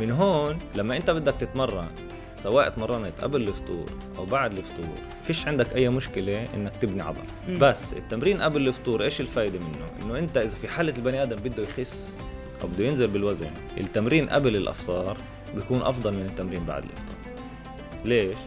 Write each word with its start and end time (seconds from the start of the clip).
من 0.00 0.10
هون 0.10 0.58
لما 0.76 0.96
انت 0.96 1.10
بدك 1.10 1.34
تتمرن 1.34 1.88
سواء 2.36 2.66
اتمرنت 2.66 3.20
قبل 3.20 3.40
الفطور 3.40 3.86
أو 4.18 4.24
بعد 4.24 4.56
الفطور 4.58 4.94
فيش 5.24 5.48
عندك 5.48 5.74
أي 5.76 5.88
مشكلة 5.88 6.44
إنك 6.54 6.76
تبني 6.76 7.02
عضل. 7.02 7.22
بس 7.60 7.92
التمرين 7.92 8.42
قبل 8.42 8.68
الفطور 8.68 9.04
إيش 9.04 9.20
الفايدة 9.20 9.58
منه؟ 9.58 9.86
إنه 10.02 10.18
أنت 10.18 10.36
إذا 10.36 10.56
في 10.56 10.68
حالة 10.68 10.94
البني 10.96 11.22
آدم 11.22 11.36
بده 11.36 11.62
يخس 11.62 12.16
أو 12.62 12.68
بده 12.68 12.84
ينزل 12.84 13.06
بالوزن 13.06 13.50
التمرين 13.80 14.28
قبل 14.28 14.56
الأفطار 14.56 15.16
بيكون 15.54 15.82
أفضل 15.82 16.12
من 16.12 16.22
التمرين 16.22 16.64
بعد 16.64 16.84
الافطار 16.84 17.16
ليش؟ 18.04 18.38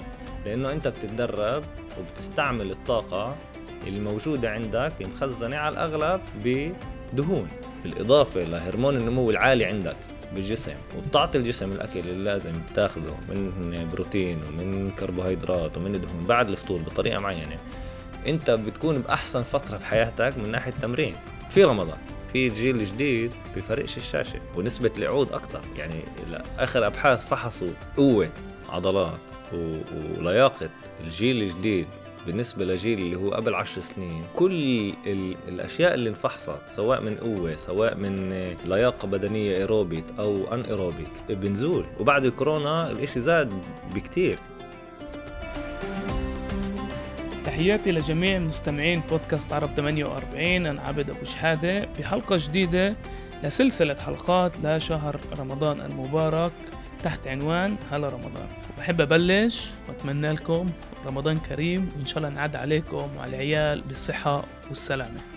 لأنه 0.46 0.72
أنت 0.72 0.88
بتتدرب 0.88 1.64
وبتستعمل 2.00 2.72
الطاقة 2.72 3.36
اللي 3.88 4.00
موجودة 4.00 4.52
عندك 4.52 4.94
مخزنه 5.02 5.58
على 5.58 5.74
الأغلب 5.74 6.22
بدهون 6.46 7.48
بالإضافة 7.84 8.44
لهرمون 8.44 8.98
النمو 8.98 9.30
العالي 9.30 9.66
عندك. 9.66 9.96
بالجسم 10.34 10.74
وبتعطي 10.98 11.38
الجسم 11.38 11.72
الأكل 11.72 12.00
اللي 12.00 12.24
لازم 12.24 12.54
تاخذه 12.76 13.18
من 13.30 13.90
بروتين 13.94 14.40
ومن 14.44 14.92
كربوهيدرات 14.92 15.78
ومن 15.78 15.92
دهون 15.92 16.26
بعد 16.28 16.50
الفطور 16.50 16.82
بطريقة 16.82 17.20
معينة. 17.20 17.58
أنت 18.28 18.52
بتكون 18.52 18.96
بأحسن 18.96 19.44
فترة 19.44 19.78
بحياتك 19.78 20.38
من 20.38 20.52
ناحية 20.52 20.72
التمرين. 20.72 21.16
في 21.50 21.64
رمضان 21.64 21.98
في 22.34 22.50
جيل 22.50 22.86
جديد 22.86 23.32
بفرقش 23.56 23.98
الشاشة 23.98 24.40
ونسبة 24.56 24.92
العود 24.98 25.32
أكثر 25.32 25.62
يعني 25.78 26.02
اخر 26.60 26.88
أبحاث 26.88 27.26
فحصوا 27.26 27.70
قوة 27.98 28.30
عضلات 28.70 29.20
ولياقة 30.18 30.70
الجيل 31.04 31.44
الجديد. 31.44 31.88
بالنسبة 32.28 32.66
لجيل 32.66 33.00
اللي 33.00 33.16
هو 33.16 33.30
قبل 33.32 33.56
عشر 33.56 33.82
سنين 33.82 34.24
كل 34.36 34.54
ال- 35.08 35.36
الأشياء 35.48 35.94
اللي 35.94 36.10
انفحصت 36.10 36.60
سواء 36.68 37.02
من 37.02 37.16
قوة 37.16 37.56
سواء 37.56 37.96
من 37.96 38.34
لياقة 38.66 39.08
بدنية 39.08 39.56
ايروبيك 39.58 40.04
أو 40.20 40.54
anaerobic 40.54 41.08
بنزول. 41.30 41.86
وبعد 42.00 42.26
الكورونا 42.26 42.92
الإشي 42.92 43.22
زاد 43.22 43.50
بكتير. 43.96 44.38
تحياتي 47.46 47.92
لجميع 47.92 48.40
مستمعين 48.40 49.02
بودكاست 49.10 49.54
عرب 49.54 49.70
48 49.76 50.66
أنا 50.66 50.82
عبد 50.82 51.10
أبو 51.10 51.24
شحادة 51.26 51.88
بحلقة 52.00 52.38
جديدة 52.40 52.96
لسلسلة 53.44 53.96
حلقات 53.96 54.52
لشهر 54.64 55.20
رمضان 55.40 55.82
المبارك. 55.82 56.52
تحت 57.06 57.28
عنوان 57.28 57.78
هلا 57.92 58.10
رمضان. 58.10 58.48
وبحب 58.78 59.02
أبلش 59.02 59.70
وأتمنى 59.88 60.32
لكم 60.32 60.70
رمضان 61.06 61.38
كريم 61.38 61.90
وإن 61.96 62.06
شاء 62.06 62.18
الله 62.18 62.30
نعد 62.30 62.56
عليكم 62.56 63.10
وعلى 63.18 63.30
العيال 63.30 63.82
بالصحة 63.82 64.44
والسلامة. 64.70 65.35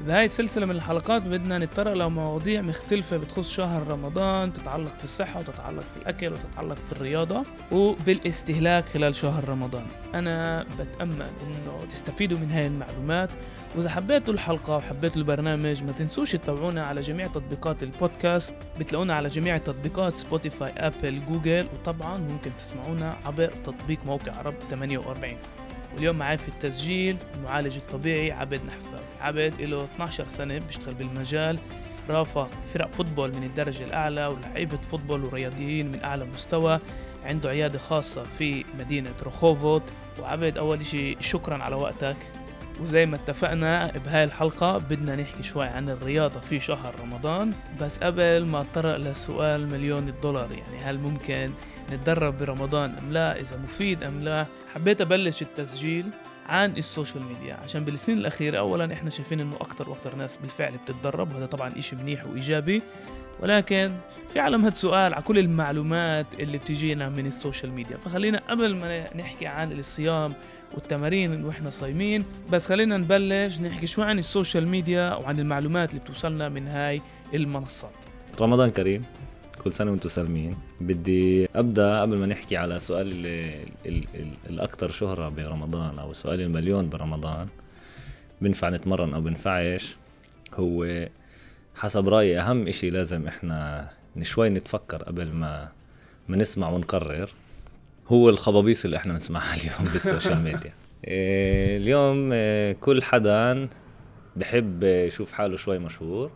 بهاي 0.00 0.24
السلسلة 0.24 0.66
من 0.66 0.76
الحلقات 0.76 1.22
بدنا 1.22 1.58
نتطرق 1.58 1.92
لمواضيع 1.92 2.62
مختلفة 2.62 3.16
بتخص 3.16 3.50
شهر 3.50 3.88
رمضان 3.88 4.52
تتعلق 4.52 4.96
في 4.98 5.04
الصحة 5.04 5.40
وتتعلق 5.40 5.80
في 5.82 6.02
الأكل 6.02 6.32
وتتعلق 6.32 6.74
في 6.74 6.92
الرياضة 6.92 7.42
وبالاستهلاك 7.72 8.84
خلال 8.84 9.14
شهر 9.14 9.48
رمضان. 9.48 9.86
أنا 10.14 10.66
بتأمل 10.80 11.22
إنه 11.22 11.86
تستفيدوا 11.90 12.38
من 12.38 12.50
هاي 12.50 12.66
المعلومات. 12.66 13.30
وإذا 13.76 13.90
حبيتوا 13.90 14.34
الحلقة 14.34 14.76
وحبيتوا 14.76 15.16
البرنامج 15.16 15.82
ما 15.82 15.92
تنسوش 15.92 16.32
تتابعونا 16.32 16.86
على 16.86 17.00
جميع 17.00 17.26
تطبيقات 17.26 17.82
البودكاست. 17.82 18.54
بتلاقونا 18.80 19.14
على 19.14 19.28
جميع 19.28 19.58
تطبيقات 19.58 20.16
سبوتيفاي 20.16 20.72
أبل 20.76 21.26
جوجل 21.26 21.66
وطبعا 21.74 22.18
ممكن 22.18 22.50
تسمعونا 22.58 23.16
عبر 23.26 23.48
تطبيق 23.48 23.98
موقع 24.06 24.36
عرب 24.36 24.54
48 24.70 25.36
واليوم 25.94 26.16
معي 26.16 26.38
في 26.38 26.48
التسجيل 26.48 27.16
المعالج 27.34 27.76
الطبيعي 27.76 28.32
عبد 28.32 28.60
نحفاوي. 28.66 29.04
عبد 29.20 29.60
له 29.60 29.84
12 29.84 30.28
سنة 30.28 30.58
بيشتغل 30.58 30.94
بالمجال 30.94 31.58
رافق 32.08 32.48
فرق 32.74 32.90
football 32.90 33.34
من 33.36 33.44
الدرجة 33.44 33.84
الأعلى 33.84 34.26
ولعيبة 34.26 34.76
football 34.76 35.24
ورياضيين 35.24 35.92
من 35.92 36.04
أعلى 36.04 36.24
مستوى. 36.24 36.80
عنده 37.24 37.48
عيادة 37.50 37.78
خاصة 37.78 38.22
في 38.22 38.64
مدينة 38.78 39.10
روخوفوت. 39.22 39.82
وعبد 40.20 40.58
أول 40.58 40.80
إشي 40.80 41.16
شكرا 41.20 41.62
على 41.62 41.76
وقتك. 41.76 42.16
وزي 42.80 43.06
ما 43.06 43.16
اتفقنا 43.16 43.92
بهاي 44.06 44.24
الحلقة 44.24 44.78
بدنا 44.78 45.16
نحكي 45.16 45.42
شوي 45.42 45.64
عن 45.64 45.88
الرياضة 45.88 46.40
في 46.40 46.60
شهر 46.60 46.94
رمضان. 47.02 47.52
بس 47.80 47.98
قبل 47.98 48.46
ما 48.46 48.60
اتطرق 48.60 48.96
لسؤال 48.96 49.68
مليون 49.70 50.08
الدولار 50.08 50.48
يعني 50.52 50.82
هل 50.84 50.98
ممكن 50.98 51.50
نتدرب 51.92 52.38
برمضان 52.38 52.94
أم 52.98 53.12
لا؟ 53.12 53.40
إذا 53.40 53.56
مفيد 53.56 54.02
أم 54.02 54.20
لا؟ 54.24 54.46
حبيت 54.74 55.00
أبلش 55.00 55.42
التسجيل 55.42 56.06
عن 56.48 56.76
ال 56.76 56.83
social 56.83 57.24
media 57.24 57.54
عشان 57.54 57.84
بالسنين 57.84 58.18
الأخيرة 58.18 58.58
أولا 58.58 58.92
إحنا 58.92 59.10
شايفين 59.10 59.40
إنه 59.40 59.56
أكتر 59.60 59.90
وأكتر 59.90 60.14
ناس 60.14 60.36
بالفعل 60.36 60.72
بتتدرب 60.76 61.32
وهذا 61.32 61.46
طبعا 61.46 61.78
إشي 61.78 61.96
منيح 61.96 62.26
وإيجابي. 62.26 62.82
ولكن 63.40 63.94
في 64.32 64.40
علامة 64.40 64.74
سؤال 64.74 65.14
على 65.14 65.22
كل 65.22 65.38
المعلومات 65.38 66.26
اللي 66.40 66.58
بتجينا 66.58 67.08
من 67.08 67.26
ال 67.26 67.33
social 67.33 67.72
media. 67.72 67.96
فخلينا 67.96 68.42
قبل 68.48 68.74
ما 68.74 69.16
نحكي 69.16 69.46
عن 69.46 69.72
الصيام 69.72 70.34
والتمارين 70.74 71.44
وإحنا 71.44 71.70
صايمين 71.70 72.24
بس 72.50 72.66
خلينا 72.66 72.96
نبلش 72.96 73.60
نحكي 73.60 73.86
شوي 73.86 74.04
عن 74.04 74.18
ال 74.18 74.25
social 74.25 74.68
media 74.68 75.14
وعن 75.14 75.40
المعلومات 75.40 75.90
اللي 75.90 76.00
بتوصلنا 76.00 76.48
من 76.48 76.68
هاي 76.68 77.00
المنصات. 77.34 77.94
رمضان 78.40 78.70
كريم. 78.70 79.04
كل 79.64 79.72
سنة 79.72 79.90
وأنتم 79.90 80.08
سالمين. 80.08 80.56
بدي 80.80 81.48
أبدأ 81.54 82.00
قبل 82.00 82.16
ما 82.16 82.26
نحكي 82.26 82.56
على 82.56 82.78
سؤال 82.78 83.06
ال 83.12 83.26
ال 83.86 84.04
ال 84.14 84.28
الأكثر 84.50 84.90
شهرة 84.90 85.28
برمضان 85.28 85.98
أو 85.98 86.12
سؤال 86.12 86.40
المليون 86.40 86.88
برمضان. 86.88 87.48
بنفع 88.40 88.68
نتمرن 88.68 89.14
أو 89.14 89.20
بنفعش؟ 89.20 89.96
هو 90.54 91.06
حسب 91.74 92.08
رأيي 92.08 92.40
أهم 92.40 92.68
إشي 92.68 92.90
لازم 92.90 93.26
إحنا 93.26 93.88
شوي 94.22 94.48
نتفكر 94.48 95.02
قبل 95.02 95.32
ما 95.32 95.68
ما 96.28 96.36
نسمع 96.36 96.68
ونقرر. 96.68 97.30
هو 98.08 98.28
الخبابيص 98.28 98.84
اللي 98.84 98.96
إحنا 98.96 99.12
بنسمعها 99.12 99.54
اليوم 99.60 99.92
بال 99.92 100.05
social 100.05 100.42
media. 100.42 100.72
إيه، 101.04 101.76
اليوم 101.76 102.32
إيه، 102.32 102.72
كل 102.72 103.02
حدا 103.02 103.68
بحب 104.36 104.82
يشوف 104.82 105.32
حاله 105.32 105.56
شوي 105.56 105.78
مشهور. 105.78 106.30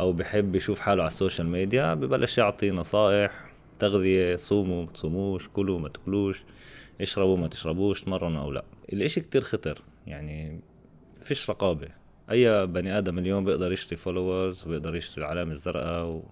أو 0.00 0.12
بحب 0.12 0.54
يشوف 0.54 0.80
حاله 0.80 1.02
على 1.02 1.10
ال 1.10 1.15
social 1.15 1.46
media 1.46 1.94
ببلش 1.94 2.38
يعطي 2.38 2.70
نصائح 2.70 3.50
تغذية 3.78 4.36
صوموا 4.36 4.84
ما 4.84 4.90
تصوموش 4.92 5.48
كلوا 5.48 5.78
ما 5.78 5.88
تاكلوش 5.88 6.44
اشربوا 7.00 7.36
ما 7.36 7.48
تشربوش 7.48 8.02
تمرنوا 8.02 8.42
أو 8.42 8.52
لا. 8.52 8.64
الإشي 8.92 9.20
كتير 9.20 9.40
خطر 9.40 9.82
يعني 10.06 10.60
فيش 11.20 11.50
رقابة. 11.50 11.88
أي 12.30 12.66
بني 12.66 12.98
آدم 12.98 13.18
اليوم 13.18 13.44
بيقدر 13.44 13.72
يشتري 13.72 13.96
followers 13.96 14.66
وبيقدر 14.66 14.96
يشتري 14.96 15.24
العلامة 15.24 15.52
الزرقاء 15.52 16.22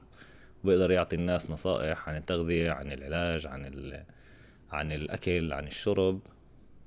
وبيقدر 0.64 0.90
يعطي 0.90 1.16
الناس 1.16 1.50
نصائح 1.50 2.08
عن 2.08 2.16
التغذية 2.16 2.70
عن 2.70 2.92
العلاج 2.92 3.46
عن 3.46 3.64
ال... 3.64 4.02
عن 4.72 4.92
الأكل 4.92 5.52
عن 5.52 5.66
الشرب 5.66 6.20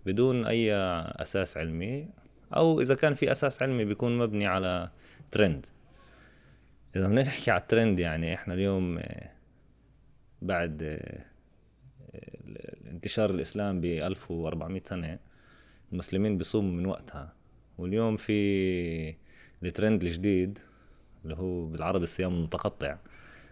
بدون 0.05 0.45
أي 0.45 0.73
أساس 1.21 1.57
علمي 1.57 2.07
أو 2.55 2.81
إذا 2.81 2.95
كان 2.95 3.13
في 3.13 3.31
أساس 3.31 3.61
علمي 3.61 3.85
بيكون 3.85 4.17
مبني 4.17 4.47
على 4.47 4.89
ترند 5.31 5.65
إذا 6.95 7.07
بدنا 7.07 7.21
نحكي 7.21 7.51
على 7.51 7.61
الترند 7.61 7.99
يعني 7.99 8.33
إحنا 8.33 8.53
اليوم 8.53 8.97
آه، 8.97 9.29
بعد 10.41 10.83
آه، 10.83 11.25
آه، 12.15 12.89
انتشار 12.91 13.29
الاسلام 13.29 13.81
ب 13.81 13.85
1400 13.85 14.81
سنة 14.85 15.19
المسلمين 15.91 16.37
بيصوموا 16.37 16.71
من 16.71 16.85
وقتها. 16.85 17.33
واليوم 17.77 18.15
في 18.15 19.15
الترند 19.63 20.03
الجديد 20.03 20.59
اللي 21.23 21.35
هو 21.35 21.65
بالعربي 21.65 22.03
الصيام 22.03 22.33
المتقطع. 22.33 22.97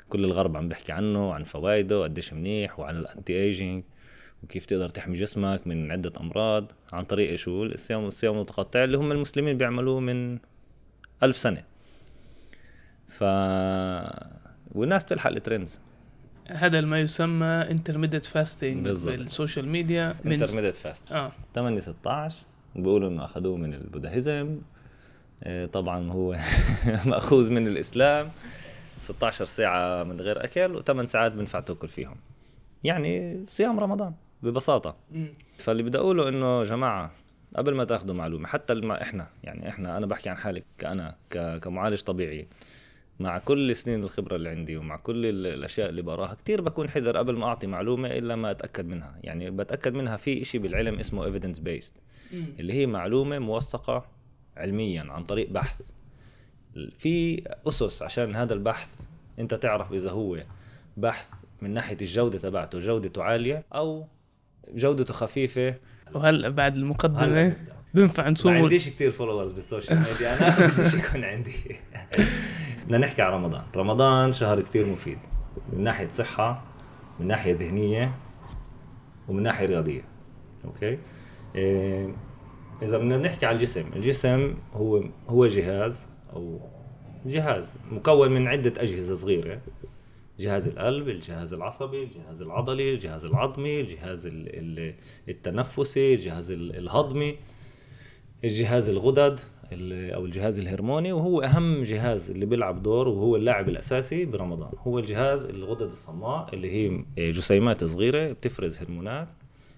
كل 0.09 0.25
الغرب 0.25 0.57
عم 0.57 0.69
بيحكي 0.69 0.91
عنه 0.91 1.29
وعن 1.29 1.43
فوائده 1.43 1.99
وقديش 1.99 2.33
منيح 2.33 2.79
وعن 2.79 2.97
ال 2.97 3.33
anti-aging 3.33 3.83
وكيف 4.43 4.65
تقدر 4.65 4.89
تحمي 4.89 5.17
جسمك 5.17 5.67
من 5.67 5.91
عدة 5.91 6.13
أمراض. 6.19 6.71
عن 6.93 7.05
طريق 7.05 7.35
شو؟ 7.35 7.63
الصيام 7.63 8.05
الصيام 8.05 8.33
المتقطع 8.33 8.83
اللي 8.83 8.97
هم 8.97 9.11
المسلمين 9.11 9.57
بيعملوه 9.57 9.99
من 9.99 10.39
ألف 11.23 11.37
سنة. 11.37 11.68
ف 13.19 13.23
والناس 14.75 15.03
بتلحق 15.03 15.29
ال 15.29 15.37
trends 15.37 15.81
هذا 16.47 16.81
ما 16.81 16.99
يسمى 16.99 17.45
intermittent 17.45 18.25
fasting. 18.25 18.87
بال 18.87 19.07
social 19.07 19.67
media 19.67 20.15
intermittent 20.25 20.75
fast 20.75 21.11
آه. 21.11 21.31
8 21.55 21.79
16 21.79 22.37
بيقولوا 22.75 23.09
إنه 23.09 23.23
أخذوه 23.23 23.57
من 23.57 23.73
ال 23.73 23.83
Buddhism 23.83 24.61
آه، 25.43 25.65
طبعا 25.65 26.11
هو 26.11 26.35
مأخوذ 27.05 27.51
من 27.51 27.67
الإسلام. 27.67 28.31
16 28.97 29.45
ساعة 29.45 30.03
من 30.03 30.21
غير 30.21 30.43
أكل 30.43 30.83
و8 30.83 31.05
ساعات 31.05 31.31
بنفع 31.31 31.59
تأكل 31.59 31.87
فيهم. 31.87 32.15
يعني 32.83 33.43
صيام 33.47 33.79
رمضان 33.79 34.13
ببساطة. 34.43 34.95
فاللي 35.57 35.83
بدي 35.83 35.97
أقوله 35.97 36.29
إنه 36.29 36.63
جماعة 36.63 37.11
قبل 37.55 37.75
ما 37.75 37.83
تأخذوا 37.83 38.15
معلومة 38.15 38.47
حتى. 38.47 38.91
إحنا 39.01 39.27
يعني 39.43 39.69
إحنا 39.69 39.97
أنا 39.97 40.05
بحكي 40.05 40.29
عن 40.29 40.37
حالي 40.37 40.63
كأنا 40.77 41.15
ك... 41.29 41.59
كمعالج 41.59 42.01
طبيعي. 42.01 42.47
مع 43.19 43.37
كل 43.39 43.75
سنين 43.75 44.03
الخبرة 44.03 44.35
اللي 44.35 44.49
عندي 44.49 44.77
ومع 44.77 44.97
كل 44.97 45.25
ال- 45.25 45.47
الأشياء 45.47 45.89
اللي 45.89 46.01
بقراها 46.01 46.33
كثير 46.43 46.61
بكون 46.61 46.89
حذر 46.89 47.17
قبل 47.17 47.35
ما 47.37 47.45
أعطي 47.45 47.67
معلومة 47.67 48.07
إلا 48.07 48.35
ما 48.35 48.51
أتأكد 48.51 48.85
منها 48.85 49.15
يعني 49.23 49.49
بتأكد 49.51 49.93
منها 49.93 50.17
في 50.17 50.41
إشي 50.41 50.57
بالعلم 50.57 50.99
اسمه 50.99 51.31
evidence 51.39 51.57
based. 51.57 51.93
اللي 52.33 52.73
هي 52.73 52.85
معلومة 52.85 53.39
موثقة 53.39 54.05
علميا 54.57 55.03
عن 55.11 55.23
طريق 55.23 55.49
بحث 55.49 55.81
في 56.97 57.43
أسس 57.67 58.01
عشان 58.03 58.35
هذا 58.35 58.53
البحث 58.53 59.01
أنت 59.39 59.53
تعرف 59.53 59.93
إذا 59.93 60.11
هو 60.11 60.43
بحث 60.97 61.33
من 61.61 61.73
ناحية 61.73 61.97
الجودة 62.01 62.37
تبعته 62.39 62.79
جودته 62.79 63.23
عالية 63.23 63.63
أو 63.75 64.07
جودته 64.73 65.13
خفيفة 65.13 65.75
وهلا 66.13 66.49
بعد 66.49 66.77
المقدمة 66.77 67.43
نبدأ. 67.47 67.55
بينفع 67.93 68.23
ما 68.23 68.29
نصور 68.29 68.53
عنديش 68.53 68.89
كتير 68.89 69.11
followers 69.11 69.51
بال 69.51 69.63
social 69.63 69.97
media 69.97 70.37
أنا 70.57 70.67
بديش 70.67 70.93
يكون 70.93 71.23
عندي 71.23 71.51
بدنا 72.89 72.97
نحكي 73.07 73.21
عن 73.21 73.33
رمضان. 73.33 73.63
رمضان 73.75 74.33
شهر 74.33 74.61
كتير 74.61 74.85
مفيد. 74.85 75.17
من 75.73 75.83
ناحية 75.83 76.07
صحة 76.07 76.63
من 77.19 77.27
ناحية 77.27 77.53
ذهنية 77.53 78.11
ومن 79.27 79.43
ناحية 79.43 79.65
رياضية. 79.65 80.01
أوكي؟ 80.65 80.97
إيه 81.55 82.15
إذا 82.81 82.97
بدنا 82.97 83.17
نحكي 83.17 83.45
على 83.45 83.55
الجسم. 83.55 83.89
الجسم 83.95 84.55
هو 84.73 85.03
هو 85.29 85.47
جهاز 85.47 86.07
أو 86.33 86.59
جهاز 87.25 87.73
مكون 87.91 88.31
من 88.31 88.47
عدة 88.47 88.73
أجهزة 88.81 89.15
صغيرة. 89.15 89.61
جهاز 90.39 90.67
القلب 90.67 91.09
الجهاز 91.09 91.53
العصبي 91.53 92.03
الجهاز 92.03 92.41
العضلي 92.41 92.93
الجهاز 92.93 93.25
العظمي 93.25 93.81
الجهاز 93.81 94.25
ال- 94.25 94.33
ال- 94.55 94.95
التنفسي 95.29 96.13
الجهاز 96.13 96.51
ال- 96.51 96.75
الهضمي 96.75 97.37
الجهاز 98.43 98.89
الغدد. 98.89 99.39
ال- 99.39 99.58
أو 99.73 100.25
الجهاز 100.25 100.59
الهرموني 100.59 101.11
وهو 101.11 101.41
أهم 101.41 101.83
جهاز 101.83 102.31
اللي 102.31 102.45
بيلعب 102.45 102.83
دور 102.83 103.07
وهو 103.07 103.35
اللاعب 103.35 103.69
الأساسي 103.69 104.25
برمضان. 104.25 104.71
هو 104.77 104.99
الجهاز 104.99 105.45
الغدد 105.45 105.89
الصماء 105.89 106.55
اللي 106.55 106.71
هي 106.71 107.31
جسيمات 107.31 107.83
صغيرة 107.83 108.31
بتفرز 108.31 108.77
هرمونات 108.77 109.27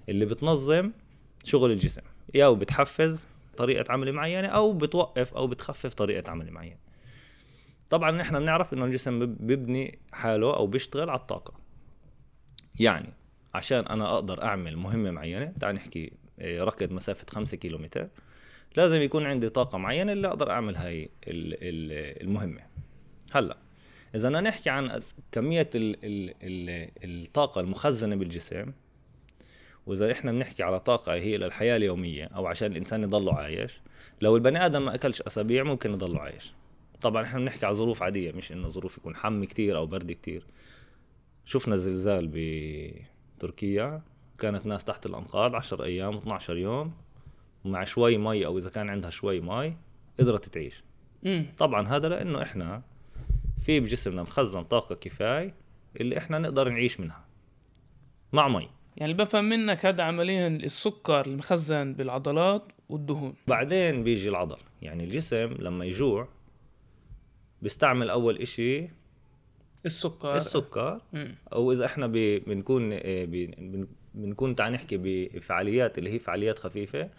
اللي 0.10 0.26
بتنظم 0.26 0.92
شغل 1.44 1.72
الجسم. 1.72 2.02
يا 2.34 2.50
بتحفز 2.50 3.26
طريقة 3.58 3.92
عمل 3.92 4.14
معينة 4.14 4.48
أو 4.48 4.74
بتوقف 4.74 5.34
أو 5.34 5.48
بتخفف 5.48 5.94
طريقة 5.94 6.32
عمل 6.32 6.52
معينة. 6.52 6.78
طبعا 7.90 8.12
نحن 8.12 8.40
بنعرف 8.40 8.74
إنه 8.74 8.86
الجسم 8.86 9.20
بب- 9.20 9.48
بيبني 9.48 10.00
حاله 10.12 10.56
أو 10.56 10.68
بيشتغل 10.68 11.10
على 11.10 11.20
الطاقة. 11.20 11.54
يعني 12.80 13.10
عشان 13.54 13.80
أنا 13.86 14.14
أقدر 14.14 14.44
أعمل 14.44 14.78
مهمة 14.78 15.12
معينة 15.12 15.54
تعال 15.60 15.76
نحكي 15.76 16.12
إيه، 16.42 16.64
ركض 16.64 16.92
مسافة 16.92 17.26
5 17.30 17.58
كيلومتر. 17.58 18.08
لازم 18.76 19.02
يكون 19.02 19.26
عندي 19.26 19.50
طاقة 19.50 19.78
معينة 19.78 20.12
اللي 20.12 20.28
أقدر 20.28 20.52
أعمل 20.52 20.76
هاي 20.76 21.04
ال- 21.04 21.54
ال- 21.54 22.22
المهمة. 22.24 22.62
هلأ 23.32 23.58
إذا 24.16 24.30
بدنا 24.30 24.42
نحكي 24.42 24.70
عن 24.70 25.02
كمية 25.32 25.70
ال 25.76 25.96
ال 26.06 26.30
ال 26.44 26.92
الطاقة 27.26 27.62
المخزنة 27.62 28.16
بالجسم 28.16 28.72
وإذا 29.86 30.12
إحنا 30.12 30.32
بنحكي 30.32 30.64
على 30.64 30.80
طاقة 30.80 31.14
هي 31.14 31.38
للحياة 31.38 31.76
اليومية 31.78 32.26
أو 32.26 32.48
عشان 32.48 32.72
الإنسان 32.72 33.04
يضله 33.04 33.34
عايش 33.34 33.82
لو 34.22 34.36
البني 34.36 34.66
آدم 34.66 34.86
ما 34.86 34.96
أكلش 34.96 35.22
أسابيع 35.22 35.64
ممكن 35.64 35.94
يضله 35.94 36.20
عايش. 36.20 36.54
طبعا 37.02 37.24
إحنا 37.24 37.40
بنحكي 37.40 37.66
على 37.66 37.76
ظروف 37.76 38.04
عادية 38.04 38.32
مش 38.32 38.52
إنه 38.52 38.70
ظروف 38.70 38.98
يكون 38.98 39.16
حم 39.16 39.44
كتير 39.44 39.78
أو 39.78 39.86
برد 39.86 40.12
كتير. 40.12 40.44
شفنا 41.46 41.74
الزلزال 41.74 42.30
بتركيا 43.38 44.02
كانت 44.40 44.66
ناس 44.66 44.86
تحت 44.86 45.06
الأنقاض 45.06 45.56
10 45.56 45.84
أيام 45.84 46.18
12 46.18 46.58
يوم. 46.58 46.94
ومع 47.66 47.84
شوي 47.84 48.18
مي 48.18 48.46
أو 48.46 48.58
إذا 48.58 48.70
كان 48.70 48.90
عندها 48.90 49.10
شوي 49.10 49.40
مي 49.40 49.76
قدرت 50.20 50.46
تعيش. 50.46 50.84
امم 51.26 51.46
طبعا 51.58 51.88
هذا 51.88 52.10
لأنه 52.10 52.42
إحنا 52.42 52.82
في 53.62 53.80
بجسمنا 53.80 54.22
مخزن 54.22 54.64
طاقة 54.64 54.96
كفاية 54.96 55.54
اللي 56.02 56.18
إحنا 56.18 56.40
نقدر 56.40 56.70
نعيش 56.70 57.00
منها. 57.00 57.26
مع 58.34 58.48
مي. 58.48 58.70
يعني 58.98 59.12
اللي 59.12 59.24
بفهم 59.24 59.50
منك 59.50 59.86
هذا 59.86 60.04
عمليا 60.04 60.48
السكر 60.48 61.26
المخزن 61.26 61.94
بالعضلات 61.94 62.64
والدهون. 62.90 63.34
بعدين 63.48 64.04
بيجي 64.04 64.30
العضل. 64.30 64.58
يعني 64.82 65.04
الجسم 65.04 65.56
لما 65.60 65.86
يجوع 65.86 66.28
بيستعمل 67.62 68.10
أول 68.10 68.38
إشي 68.38 68.90
السكر. 69.86 70.36
السكر. 70.36 71.02
مم. 71.14 71.36
أو 71.54 71.72
إذا 71.72 71.86
إحنا 71.86 72.08
بنكون 72.08 73.00
بنكون 74.14 74.56
تعال 74.56 74.74
نحكي 74.74 74.98
بفعاليات 74.98 75.98
اللي 75.98 76.10
هي 76.10 76.20
فعاليات 76.20 76.60
خفيفة. 76.60 77.10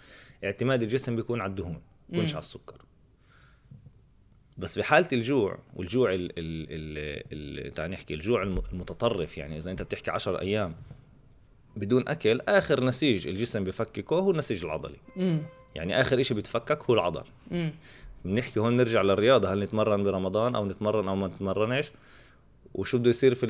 اعتماد 0.45 0.83
الجسم 0.83 1.17
بيكون 1.17 1.41
على 1.41 1.51
الدهون 1.51 1.81
بيكونش 2.09 2.31
مم. 2.31 2.37
على 2.37 2.43
السكر. 2.43 2.83
بس 4.59 4.75
في 4.75 4.83
حالة 4.83 5.09
الجوع 5.13 5.59
والجوع 5.77 6.15
ال 6.15 6.25
ال 6.39 6.67
ال 6.71 7.67
ال 7.67 7.75
تعال 7.75 7.91
نحكي 7.91 8.15
الجوع 8.15 8.43
الم- 8.43 8.63
المتطرف 8.73 9.39
يعني 9.39 9.57
إذا 9.59 9.71
أنت 9.71 9.83
بتحكي 9.83 10.11
10 10.11 10.41
أيام 10.41 10.75
بدون 11.77 12.09
أكل 12.09 12.41
آخر 12.49 12.85
نسيج 12.85 13.27
الجسم 13.29 13.65
بفككه 13.65 14.15
هو 14.19 14.31
النسيج 14.31 14.65
العضلي. 14.65 14.97
امم 15.17 15.43
يعني 15.75 16.01
آخر 16.01 16.21
إشي 16.21 16.35
بتفكك 16.35 16.83
هو 16.85 16.95
العضل. 16.95 17.25
بنحكي 18.25 18.61
هون 18.61 18.77
نرجع 18.77 19.03
للرياضة 19.03 19.53
هل 19.53 19.61
نتمرن 19.61 20.05
برمضان 20.05 20.55
أو 20.55 20.67
نتمرن 20.67 21.09
أو 21.09 21.17
ما 21.17 21.27
نتمرنش؟ 21.27 21.91
وشو 22.75 22.99
بده 22.99 23.11
يصير 23.11 23.35
في 23.35 23.47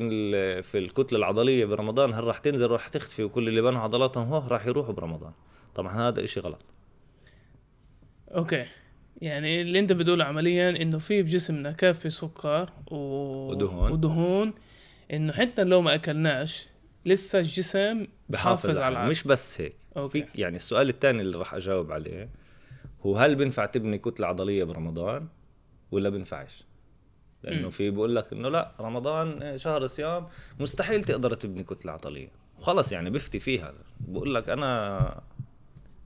في 0.63 0.77
الكتلة 0.77 1.19
العضلية 1.19 1.65
برمضان؟ 1.65 2.13
هل 2.13 2.23
راح 2.23 2.37
تنزل؟ 2.39 2.71
راح 2.71 2.87
تختفي 2.87 3.23
وكل 3.23 3.47
اللي 3.47 3.61
بنوا 3.61 3.81
عضلاتهم 3.81 4.27
هو 4.33 4.47
راح 4.47 4.67
يروحوا 4.67 4.93
برمضان. 4.93 5.31
طبعا 5.75 6.07
هذا 6.09 6.23
إشي 6.23 6.39
غلط. 6.39 6.59
أوكي. 8.35 8.65
يعني 9.21 9.61
اللي 9.61 9.79
أنت 9.79 9.93
بتقوله 9.93 10.25
عمليا 10.25 10.69
إنه 10.69 10.97
في 10.97 11.21
بجسمنا 11.21 11.71
كافي 11.71 12.09
سكر 12.09 12.69
و... 12.91 12.95
ودهون. 13.49 13.91
ودهون. 13.91 14.53
إنه 15.13 15.33
حتى 15.33 15.63
لو 15.63 15.81
ما 15.81 15.95
أكلناش 15.95 16.67
لسه 17.05 17.39
الجسم 17.39 18.07
بحافظ 18.29 18.77
على 18.77 18.93
العقل 18.93 19.09
مش 19.09 19.23
بس 19.23 19.61
هيك. 19.61 19.75
أوكي. 19.97 20.23
في 20.23 20.41
يعني 20.41 20.55
السؤال 20.55 20.89
الثاني 20.89 21.21
اللي 21.21 21.37
راح 21.37 21.53
أجاوب 21.53 21.91
عليه 21.91 22.29
هو 23.05 23.17
هل 23.17 23.35
بينفع 23.35 23.65
تبني 23.65 23.97
كتلة 23.97 24.27
عضلية 24.27 24.63
برمضان 24.63 25.27
ولا 25.91 26.09
بينفعش 26.09 26.63
لأنه 27.43 27.63
مم. 27.63 27.69
في 27.69 27.89
بقول 27.89 28.15
لك 28.15 28.33
إنه 28.33 28.49
لا 28.49 28.71
رمضان 28.79 29.57
شهر 29.57 29.87
صيام 29.87 30.27
مستحيل 30.59 31.03
تقدر 31.03 31.33
تبني 31.33 31.63
كتلة 31.63 31.91
عضلية. 31.91 32.31
خلص 32.61 32.91
يعني 32.91 33.09
بفتي 33.09 33.39
فيها. 33.39 33.73
بقول 33.99 34.35
لك 34.35 34.49
أنا 34.49 35.21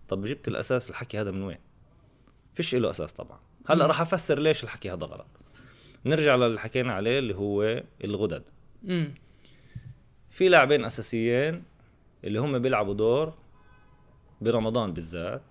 طب 0.07 0.25
جبت 0.25 0.47
الأساس 0.47 0.89
الحكي 0.89 1.21
هذا 1.21 1.31
من 1.31 1.44
وين؟ 1.44 1.57
فيش 2.57 2.75
له 2.75 2.89
أساس 2.89 3.13
طبعا. 3.13 3.39
هلأ 3.69 3.83
مم. 3.83 3.88
راح 3.88 4.01
أفسر 4.01 4.39
ليش 4.39 4.63
الحكي 4.63 4.92
هذا 4.92 5.06
غلط. 5.06 5.27
نرجع 6.06 6.36
للي 6.36 6.59
حكينا 6.59 6.94
عليه 6.94 7.19
اللي 7.19 7.36
هو 7.36 7.83
الغدد. 8.04 8.44
امم 8.86 9.13
في 10.30 10.50
لاعبين 10.50 10.86
أساسيين 10.86 11.63
اللي 12.24 12.39
هم 12.39 12.59
بيلعبوا 12.59 12.93
دور 12.93 13.34
برمضان 14.41 14.93
بالذات 14.93 15.41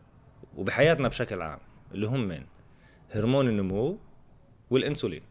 وبحياتنا 0.57 1.09
بشكل 1.09 1.42
عام 1.42 1.59
اللي 1.92 2.07
هم 2.07 2.21
من 2.28 2.47
هرمون 3.11 3.49
النمو 3.49 3.99
والإنسولين. 4.71 5.23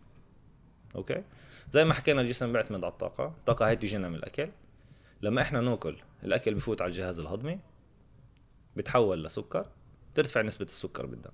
أوكي؟ 0.95 1.23
زي 1.71 1.85
ما 1.85 1.93
حكينا 1.93 2.21
الجسم 2.21 2.51
بيعتمد 2.51 2.83
على 2.83 2.91
الطاقة. 2.91 3.25
الطاقه 3.25 3.69
هي 3.69 3.75
بتجينا 3.75 4.09
من 4.09 4.15
الأكل. 4.15 4.49
لما 5.21 5.41
إحنا 5.41 5.61
نأكل 5.61 5.97
الأكل 6.23 6.53
بفوت 6.53 6.81
على 6.81 6.89
الجهاز 6.89 7.19
الهضمي 7.19 7.59
بتحول 8.75 9.23
لسكر 9.23 9.65
ترتفع 10.15 10.41
نسبة 10.41 10.65
السكر 10.65 11.05
بالدم. 11.05 11.31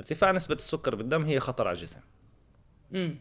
ارتفاع 0.00 0.32
نسبة 0.32 0.54
السكر 0.54 0.94
بالدم 0.94 1.24
هي 1.24 1.40
خطر 1.40 1.68
على 1.68 1.76
الجسم. 1.76 2.00
امم 2.94 3.18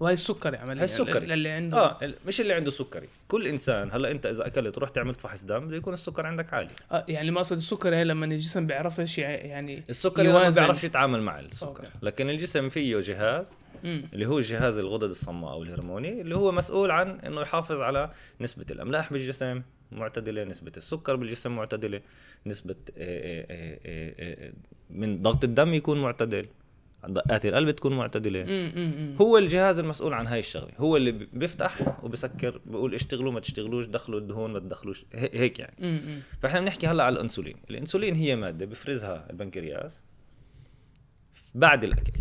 وهي 0.00 0.12
السكري 0.12 0.56
عمليا 0.56 0.84
السكري. 0.84 1.26
للي 1.26 1.48
عنده 1.48 1.76
آه 1.78 2.12
مش 2.26 2.40
اللي 2.40 2.52
عنده 2.52 2.70
سكري 2.70 3.08
كل 3.28 3.46
إنسان 3.46 3.90
هلا 3.92 4.10
أنت 4.10 4.26
إذا 4.26 4.46
أكلت 4.46 4.78
ورحت 4.78 4.98
عملت 4.98 5.20
فحص 5.20 5.44
دم 5.44 5.66
بده 5.66 5.76
يكون 5.76 5.94
السكر 5.94 6.26
عندك 6.26 6.54
عالي 6.54 6.68
آه 6.92 7.04
يعني 7.08 7.30
مقصد 7.30 7.56
السكري 7.56 7.96
هي 7.96 8.04
لما 8.04 8.26
الجسم 8.26 8.66
بيعرفش 8.66 9.18
يع- 9.18 9.30
يعني 9.30 9.82
السكر 9.90 10.22
ما. 10.32 10.48
بيعرفش 10.48 10.84
يتعامل 10.84 11.22
مع 11.22 11.40
السكر 11.40 11.66
أوكي. 11.68 11.86
لكن 12.02 12.30
الجسم 12.30 12.68
فيه 12.68 13.00
جهاز 13.00 13.52
امم 13.84 14.04
اللي 14.12 14.26
هو 14.26 14.40
جهاز 14.40 14.78
الغدد 14.78 15.10
الصماء 15.10 15.52
أو 15.52 15.62
الهرموني 15.62 16.20
اللي 16.20 16.36
هو 16.36 16.52
مسؤول 16.52 16.90
عن 16.90 17.20
إنه 17.20 17.40
يحافظ 17.40 17.80
على 17.80 18.10
نسبة 18.40 18.64
الأملاح 18.70 19.12
بالجسم 19.12 19.62
معتدلة 19.92 20.44
نسبة 20.44 20.72
السكر 20.76 21.16
بالجسم 21.16 21.56
معتدلة 21.56 22.00
نسبة 22.46 22.74
آه، 22.98 23.46
آه، 23.50 23.78
آه، 24.20 24.52
من 24.90 25.22
ضغط 25.22 25.44
الدم 25.44 25.74
يكون 25.74 26.02
معتدل 26.02 26.46
دقات 27.08 27.46
القلب 27.46 27.70
تكون 27.70 27.96
معتدلة. 27.96 28.44
هو 29.20 29.38
الجهاز 29.38 29.78
المسؤول 29.78 30.14
عن 30.14 30.26
هاي 30.26 30.38
الشغلة. 30.38 30.70
هو 30.78 30.96
اللي 30.96 31.12
بيفتح 31.12 32.04
وبسكر 32.04 32.60
بيقول 32.66 32.94
اشتغلوا 32.94 33.32
ما 33.32 33.40
تشتغلوش 33.40 33.86
دخلوا 33.86 34.20
الدهون 34.20 34.52
ما 34.52 34.58
تدخلوش. 34.58 35.04
هي- 35.12 35.30
هيك 35.32 35.58
يعني. 35.58 36.22
فإحنا 36.42 36.60
بنحكي 36.60 36.86
هلأ 36.86 37.04
على 37.04 37.12
الأنسولين. 37.14 37.56
الأنسولين 37.70 38.14
هي 38.14 38.36
مادة 38.36 38.66
بفرزها 38.66 39.26
البنكرياس 39.30 40.02
بعد 41.54 41.84
الأكل. 41.84 42.12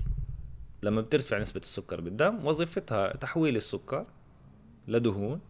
لما 0.84 1.02
بترتفع 1.02 1.40
نسبة 1.40 1.60
السكر 1.62 2.02
بالدم 2.02 2.46
وظيفتها 2.46 3.18
تحويل 3.18 3.56
السكر 3.56 4.06
لدهون 4.88 5.42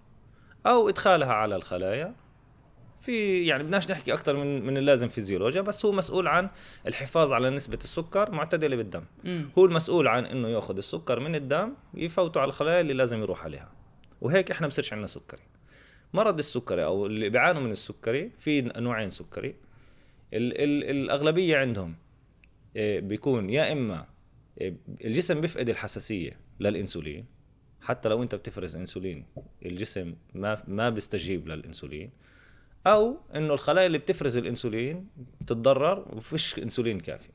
أو 0.65 0.89
إدخالها 0.89 1.33
على 1.33 1.55
الخلايا 1.55 2.15
في 3.01 3.45
يعني 3.45 3.63
بدناش 3.63 3.91
نحكي 3.91 4.13
أكثر 4.13 4.35
من 4.35 4.65
من 4.65 4.77
اللازم 4.77 5.07
فيزيولوجيا 5.07 5.61
بس 5.61 5.85
هو 5.85 5.91
مسؤول 5.91 6.27
عن 6.27 6.49
الحفاظ 6.87 7.31
على 7.31 7.49
نسبة 7.49 7.77
السكر 7.83 8.31
معتدلة 8.31 8.75
بالدم. 8.75 9.03
امم 9.25 9.49
هو 9.57 9.65
المسؤول 9.65 10.07
عن 10.07 10.25
إنه 10.25 10.47
يأخذ 10.47 10.77
السكر 10.77 11.19
من 11.19 11.35
الدم 11.35 11.73
يفوته 11.93 12.41
على 12.41 12.49
الخلايا 12.49 12.81
اللي 12.81 12.93
لازم 12.93 13.21
يروح 13.21 13.43
عليها. 13.43 13.71
وهيك 14.21 14.51
إحنا 14.51 14.67
بصيرش 14.67 14.93
عندنا 14.93 15.07
سكري. 15.07 15.41
مرض 16.13 16.37
السكري 16.37 16.83
أو 16.83 17.05
اللي 17.05 17.29
بيعانوا 17.29 17.61
من 17.61 17.71
السكري 17.71 18.31
في 18.39 18.61
نوعين 18.61 19.09
سكري. 19.09 19.55
ال 20.33 20.61
ال 20.61 20.83
الأغلبية 20.89 21.57
عندهم 21.57 21.95
آه، 22.77 22.99
بيكون 22.99 23.49
يا 23.49 23.71
إما 23.71 24.05
آه، 24.61 24.73
الجسم 25.05 25.41
بيفقد 25.41 25.69
الحساسية 25.69 26.39
للإنسولين. 26.59 27.25
حتى 27.81 28.09
لو 28.09 28.23
أنت 28.23 28.35
بتفرز 28.35 28.75
إنسولين 28.75 29.25
الجسم 29.65 30.15
ما 30.33 30.63
ما 30.67 30.89
بيستجيب 30.89 31.47
للإنسولين. 31.47 32.11
أو 32.87 33.17
إنه 33.35 33.53
الخلايا 33.53 33.87
اللي 33.87 33.97
بتفرز 33.97 34.37
الإنسولين 34.37 35.07
بتتضرر 35.41 36.05
وفيش 36.15 36.59
إنسولين 36.59 36.99
كافي. 36.99 37.29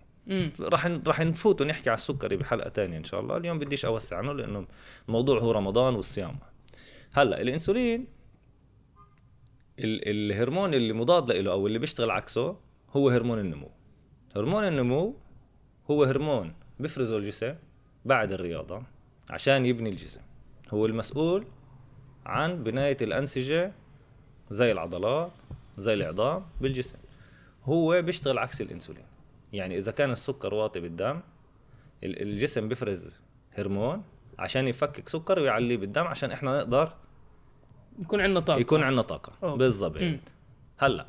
راح 0.60 0.86
راح 0.86 1.20
نفوت 1.20 1.60
ونحكي 1.60 1.90
على 1.90 1.96
السكري 1.96 2.36
بحلقة 2.36 2.68
تانية 2.68 2.98
إن 2.98 3.04
شاء 3.04 3.20
الله. 3.20 3.36
اليوم 3.36 3.58
بديش 3.58 3.84
أوسع 3.84 4.16
عنه 4.18 4.32
لأنه 4.32 4.66
الموضوع 5.08 5.38
هو 5.40 5.50
رمضان 5.50 5.94
والصيام. 5.94 6.38
هلأ 7.12 7.40
الإنسولين 7.40 8.06
ال- 9.78 10.32
الهرمون 10.32 10.74
اللي 10.74 10.92
مضاد 10.92 11.32
له 11.32 11.52
أو 11.52 11.66
اللي 11.66 11.78
بيشتغل 11.78 12.10
عكسه 12.10 12.56
هو 12.90 13.08
هرمون 13.08 13.38
النمو. 13.38 13.70
هرمون 14.36 14.64
النمو 14.64 15.16
هو 15.90 16.04
هرمون 16.04 16.54
بيفرزه 16.80 17.16
الجسم 17.16 17.54
بعد 18.04 18.32
الرياضة 18.32 18.82
عشان 19.30 19.66
يبني 19.66 19.90
الجسم. 19.90 20.20
هو 20.70 20.86
المسؤول 20.86 21.46
عن 22.26 22.62
بناية 22.64 22.96
الأنسجة 23.02 23.72
زي 24.50 24.72
العضلات 24.72 25.30
زي 25.78 25.94
العظام 25.94 26.44
بالجسم. 26.60 26.96
هو 27.64 28.02
بيشتغل 28.02 28.38
عكس 28.38 28.60
الإنسولين. 28.60 29.04
يعني 29.52 29.78
إذا 29.78 29.92
كان 29.92 30.10
السكر 30.10 30.54
واطي 30.54 30.80
بالدم 30.80 31.20
ال- 32.04 32.22
الجسم 32.22 32.68
بيفرز 32.68 33.18
هرمون 33.52 34.02
عشان 34.38 34.68
يفكك 34.68 35.08
سكر 35.08 35.38
ويعليه 35.38 35.76
بالدم 35.76 36.02
عشان 36.04 36.30
إحنا 36.32 36.58
نقدر 36.58 36.92
يكون 37.98 38.20
عندنا 38.20 38.40
طاقة. 38.40 38.58
يكون 38.60 38.82
عندنا 38.82 39.02
طاقة. 39.02 39.56
بالضبط. 39.56 39.98
هلأ 40.78 41.06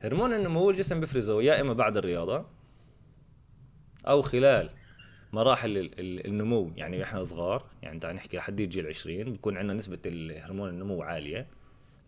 هرمون 0.00 0.32
النمو 0.34 0.70
الجسم 0.70 1.00
بيفرزه 1.00 1.42
يا 1.42 1.60
إما 1.60 1.72
بعد 1.72 1.96
الرياضة 1.96 2.44
أو 4.08 4.22
خلال 4.22 4.70
مراحل 5.32 5.78
ال- 5.78 6.00
ال- 6.00 6.26
النمو. 6.26 6.72
يعني 6.76 7.02
إحنا 7.02 7.24
صغار 7.24 7.64
يعني 7.82 7.98
تعال 8.00 8.16
نحكي 8.16 8.36
لحد 8.36 8.60
يجي 8.60 8.80
ال 8.80 8.86
20 8.86 9.32
بكون 9.32 9.56
عندنا 9.56 9.74
نسبة 9.74 9.98
الهرمون 10.06 10.68
النمو 10.68 11.02
عالية. 11.02 11.46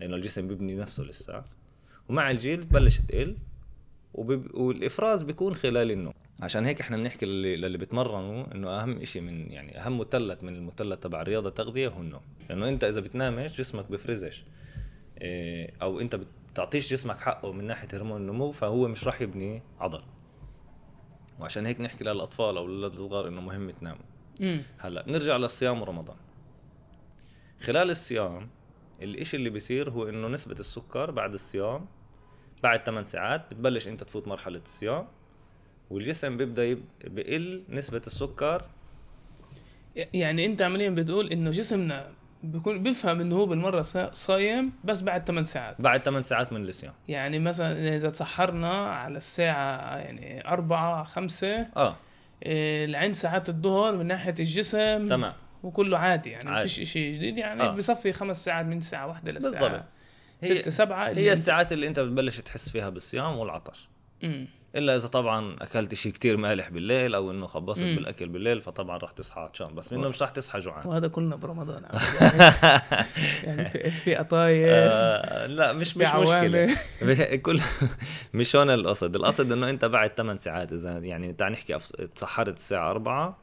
لأنه 0.02 0.16
الجسم 0.16 0.48
بيبني 0.48 0.76
نفسه 0.76 1.04
لسه. 1.04 1.44
ومع 2.08 2.30
الجيل 2.30 2.60
بتبلش 2.60 3.00
تقل 3.00 3.36
وبيب... 4.14 4.54
والإفراز 4.54 5.22
بيكون 5.22 5.54
خلال 5.54 5.90
النوم. 5.90 6.14
عشان 6.40 6.66
هيك 6.66 6.80
إحنا 6.80 6.96
بنحكي 6.96 7.26
للي, 7.26 7.56
للي 7.56 7.78
بتمرنوا 7.78 8.54
إنه 8.54 8.70
أهم 8.70 9.00
إشي 9.00 9.20
من 9.20 9.52
يعني 9.52 9.80
أهم 9.80 9.98
مثلث 9.98 10.44
من 10.44 10.56
المثلث 10.56 11.00
تبع 11.00 11.22
الرياضة 11.22 11.50
تغذيه 11.50 11.88
هو 11.88 12.00
النوم. 12.00 12.20
لأنه 12.50 12.68
أنت 12.68 12.84
إذا 12.84 13.00
بتنامش 13.00 13.58
جسمك 13.58 13.90
بيفرزش 13.90 14.44
إيه، 15.20 15.72
أو 15.82 16.00
أنت 16.00 16.20
بتعطيش 16.52 16.92
جسمك 16.92 17.16
حقه 17.16 17.52
من 17.52 17.64
ناحية 17.64 17.88
هرمون 17.92 18.20
النمو 18.20 18.52
فهو 18.52 18.88
مش 18.88 19.04
راح 19.04 19.20
يبني 19.20 19.62
عضل. 19.80 20.02
وعشان 21.40 21.66
هيك 21.66 21.80
نحكي 21.80 22.04
للأطفال 22.04 22.56
أو 22.56 22.66
الاولاد 22.66 22.92
الصغار 22.92 23.28
إنه 23.28 23.40
مهم 23.40 23.70
تناموا 23.70 24.04
هلأ 24.78 25.04
نرجع 25.08 25.36
للصيام 25.36 25.82
ورمضان. 25.82 26.16
خلال 27.60 27.90
الصيام 27.90 28.48
الإشي 29.02 29.36
اللي 29.36 29.50
بيصير 29.50 29.90
هو 29.90 30.08
إنه 30.08 30.28
نسبة 30.28 30.52
السكر 30.60 31.10
بعد 31.10 31.32
الصيام 31.32 31.86
بعد 32.62 32.82
8 32.86 33.04
ساعات 33.04 33.42
بتبلش 33.50 33.88
إنت 33.88 34.04
تفوت 34.04 34.28
مرحلة 34.28 34.60
الصيام 34.66 35.06
والجسم 35.90 36.36
بيبدأ 36.36 36.64
يب... 36.64 36.82
بقل 37.04 37.62
نسبة 37.68 38.02
السكر. 38.06 38.64
يعني 39.96 40.46
أنت 40.46 40.62
عمليا 40.62 40.90
بتقول 40.90 41.28
إنه 41.32 41.50
جسمنا 41.50 42.10
بيكون 42.42 42.82
بيفهم 42.82 43.20
إنه 43.20 43.36
هو 43.36 43.46
بالمرة 43.46 43.82
صا- 43.82 44.10
صايم 44.12 44.72
بس 44.84 45.02
بعد 45.02 45.24
8 45.26 45.44
ساعات. 45.44 45.80
بعد 45.80 46.02
8 46.02 46.22
ساعات 46.22 46.52
من 46.52 46.68
الصيام. 46.68 46.92
يعني 47.08 47.38
مثلا 47.38 47.96
إذا 47.96 48.10
تسحرنا 48.10 48.86
على 48.86 49.16
الساعة 49.16 49.96
يعني 49.96 50.48
أربعة 50.48 51.04
خمسة 51.04 51.60
آه. 51.76 51.96
إيه، 52.42 52.86
لعند 52.86 53.14
ساعات 53.14 53.48
الظهر 53.48 53.96
من 53.96 54.06
ناحية 54.06 54.34
الجسم. 54.40 55.08
تمام. 55.08 55.32
وكله 55.62 55.98
عادي 55.98 56.30
يعني 56.30 56.50
ما. 56.50 56.62
فيش 56.62 56.92
شيء 56.92 57.14
جديد 57.14 57.38
يعني 57.38 57.62
آه. 57.62 57.70
بصفي 57.70 58.12
خمس 58.12 58.44
ساعات 58.44 58.66
من 58.66 58.78
الساعة 58.78 59.06
واحدة 59.06 59.32
للساعة 59.32 59.68
بالضبط 59.68 59.84
ستة 60.44 60.70
سبعة 60.70 61.08
هي 61.08 61.32
الساعات 61.32 61.72
اللي 61.72 61.86
أنت 61.86 62.00
بتبلش 62.00 62.40
تحس 62.40 62.68
فيها 62.68 62.88
بالصيام 62.88 63.36
والعطش 63.38 63.88
مم. 64.22 64.46
إلا 64.76 64.96
إذا 64.96 65.08
طبعا 65.08 65.56
أكلت 65.60 65.94
شيء 65.94 66.12
كتير 66.12 66.36
مالح 66.36 66.68
بالليل 66.68 67.14
أو 67.14 67.30
إنه 67.30 67.46
خبصت 67.46 67.82
مم. 67.82 67.94
بالأكل 67.96 68.28
بالليل 68.28 68.60
فطبعا 68.60 68.98
راح 68.98 69.10
تصحى 69.10 69.40
عطشان 69.40 69.74
بس 69.74 69.92
منه 69.92 70.08
مش 70.08 70.22
راح 70.22 70.30
تصحى 70.30 70.58
جوعان 70.58 70.86
وهذا 70.86 71.08
كلنا 71.08 71.36
برمضان 71.36 71.82
يعني, 72.20 72.54
يعني 73.42 73.68
في, 73.68 73.90
في 73.90 74.14
قطايف 74.14 74.68
آه 74.70 75.46
لا 75.46 75.72
مش 75.72 75.96
مش 75.96 76.14
مشكلة. 76.14 76.76
كل 77.42 77.60
مش 78.34 78.56
هون 78.56 78.70
القصد 78.70 79.16
القصد 79.16 79.52
إنه 79.52 79.70
أنت 79.70 79.84
بعد 79.84 80.10
8 80.10 80.38
ساعات 80.38 80.72
إذا 80.72 80.98
يعني 80.98 81.32
تعال 81.32 81.52
نحكي 81.52 81.78
أف- 81.78 82.06
تسحرت 82.14 82.56
الساعة 82.56 82.90
4 82.90 83.36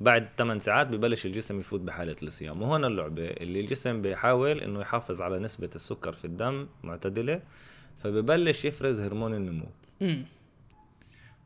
بعد 0.00 0.28
8 0.38 0.60
ساعات 0.60 0.86
ببلش 0.86 1.26
الجسم 1.26 1.58
يفوت 1.60 1.80
بحالة 1.80 2.16
الصيام. 2.22 2.62
وهون 2.62 2.84
اللعبة 2.84 3.26
اللي 3.26 3.60
الجسم 3.60 4.02
بيحاول 4.02 4.60
إنه 4.60 4.80
يحافظ 4.80 5.22
على 5.22 5.38
نسبة 5.38 5.70
السكر 5.74 6.12
في 6.12 6.24
الدم 6.24 6.66
معتدلة 6.82 7.42
فببلش 7.96 8.64
يفرز 8.64 9.00
هرمون 9.00 9.34
النمو. 9.34 9.66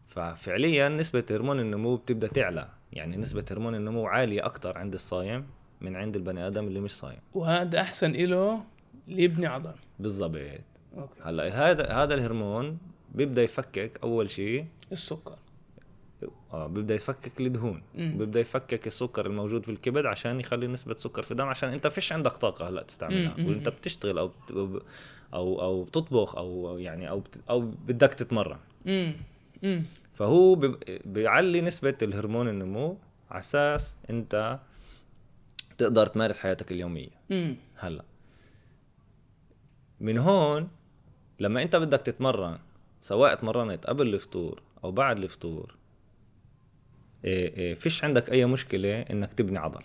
ففعليا 0.09 0.89
نسبة 0.89 1.25
هرمون 1.31 1.61
النمو 1.61 1.97
بتبدأ 1.97 2.27
تعلى. 2.27 2.69
يعني 2.93 3.17
نسبة 3.17 3.45
هرمون 3.51 3.75
النمو 3.75 4.07
عالية 4.07 4.47
أكثر 4.47 4.79
عند 4.79 4.95
الصايم 4.95 5.47
من 5.81 5.97
عند 5.97 6.17
البني 6.17 6.47
آدم 6.47 6.67
اللي 6.67 6.81
مش 6.81 6.91
صايم. 6.91 7.19
وهذا 7.35 7.81
أحسن 7.81 8.15
إله 8.15 8.65
ليبني 9.09 9.47
عضل. 9.47 9.75
بالضبط. 9.99 10.61
هلأ 11.23 11.71
هذا 11.71 11.93
هذا 11.93 12.15
الهرمون 12.15 12.79
بيبدأ 13.15 13.43
يفكك 13.43 14.01
أول 14.03 14.31
شيء 14.31 14.67
السكر. 14.93 15.39
آه 16.53 16.67
بيبدأ 16.67 16.95
يفكك 16.95 17.41
الدهون 17.41 17.83
مم. 17.95 18.19
بيبدأ 18.19 18.41
يفكك 18.41 18.87
السكر 18.87 19.27
الموجود 19.27 19.63
في 19.63 19.71
الكبد 19.71 20.07
عشان 20.07 20.41
يخلي 20.41 20.67
نسبة 20.67 20.95
سكر 20.95 21.23
في 21.23 21.31
الدم 21.31 21.47
عشان 21.47 21.69
انت 21.69 21.87
فيش 21.87 22.13
عندك 22.13 22.31
طاقة 22.31 22.69
هلأ 22.69 22.83
تستعملها. 22.83 23.35
مم. 23.39 23.47
وانت 23.47 23.69
بتشتغل 23.69 24.19
أو 24.19 24.29
بت... 24.29 24.83
أو 25.35 25.63
أو 25.63 25.83
بتطبخ 25.83 26.37
أو 26.37 26.69
أو 26.69 26.79
يعني 26.79 27.11
أو 27.11 27.21
بت... 27.21 27.41
أو 27.51 27.61
بدك 27.61 28.13
تتمرن. 28.13 28.59
فهو 30.15 30.55
بي... 30.55 30.79
بيعلي 31.05 31.61
نسبة 31.61 31.99
الهرمون 32.03 32.49
النمو 32.49 32.97
على 33.31 33.41
أساس 33.41 33.97
انت 34.11 34.59
تقدر 35.79 36.07
تمارس 36.07 36.39
حياتك 36.39 36.73
اليومية. 36.73 37.11
امم 37.31 37.57
هلأ. 37.77 38.05
من 40.01 40.19
هون 40.19 40.69
لما 41.39 41.63
انت 41.63 41.77
بدك 41.77 42.01
تتمرن 42.01 42.59
سواء 43.01 43.35
تمرنت 43.35 43.87
قبل 43.87 44.15
الفطور 44.15 44.63
أو 44.85 44.93
بعد 44.93 45.17
الفطور 45.17 45.75
فيش 47.75 48.05
عندك 48.05 48.31
أي 48.31 48.47
مشكلة 48.47 49.01
إنك 49.01 49.35
تبني 49.35 49.59
عضل. 49.59 49.83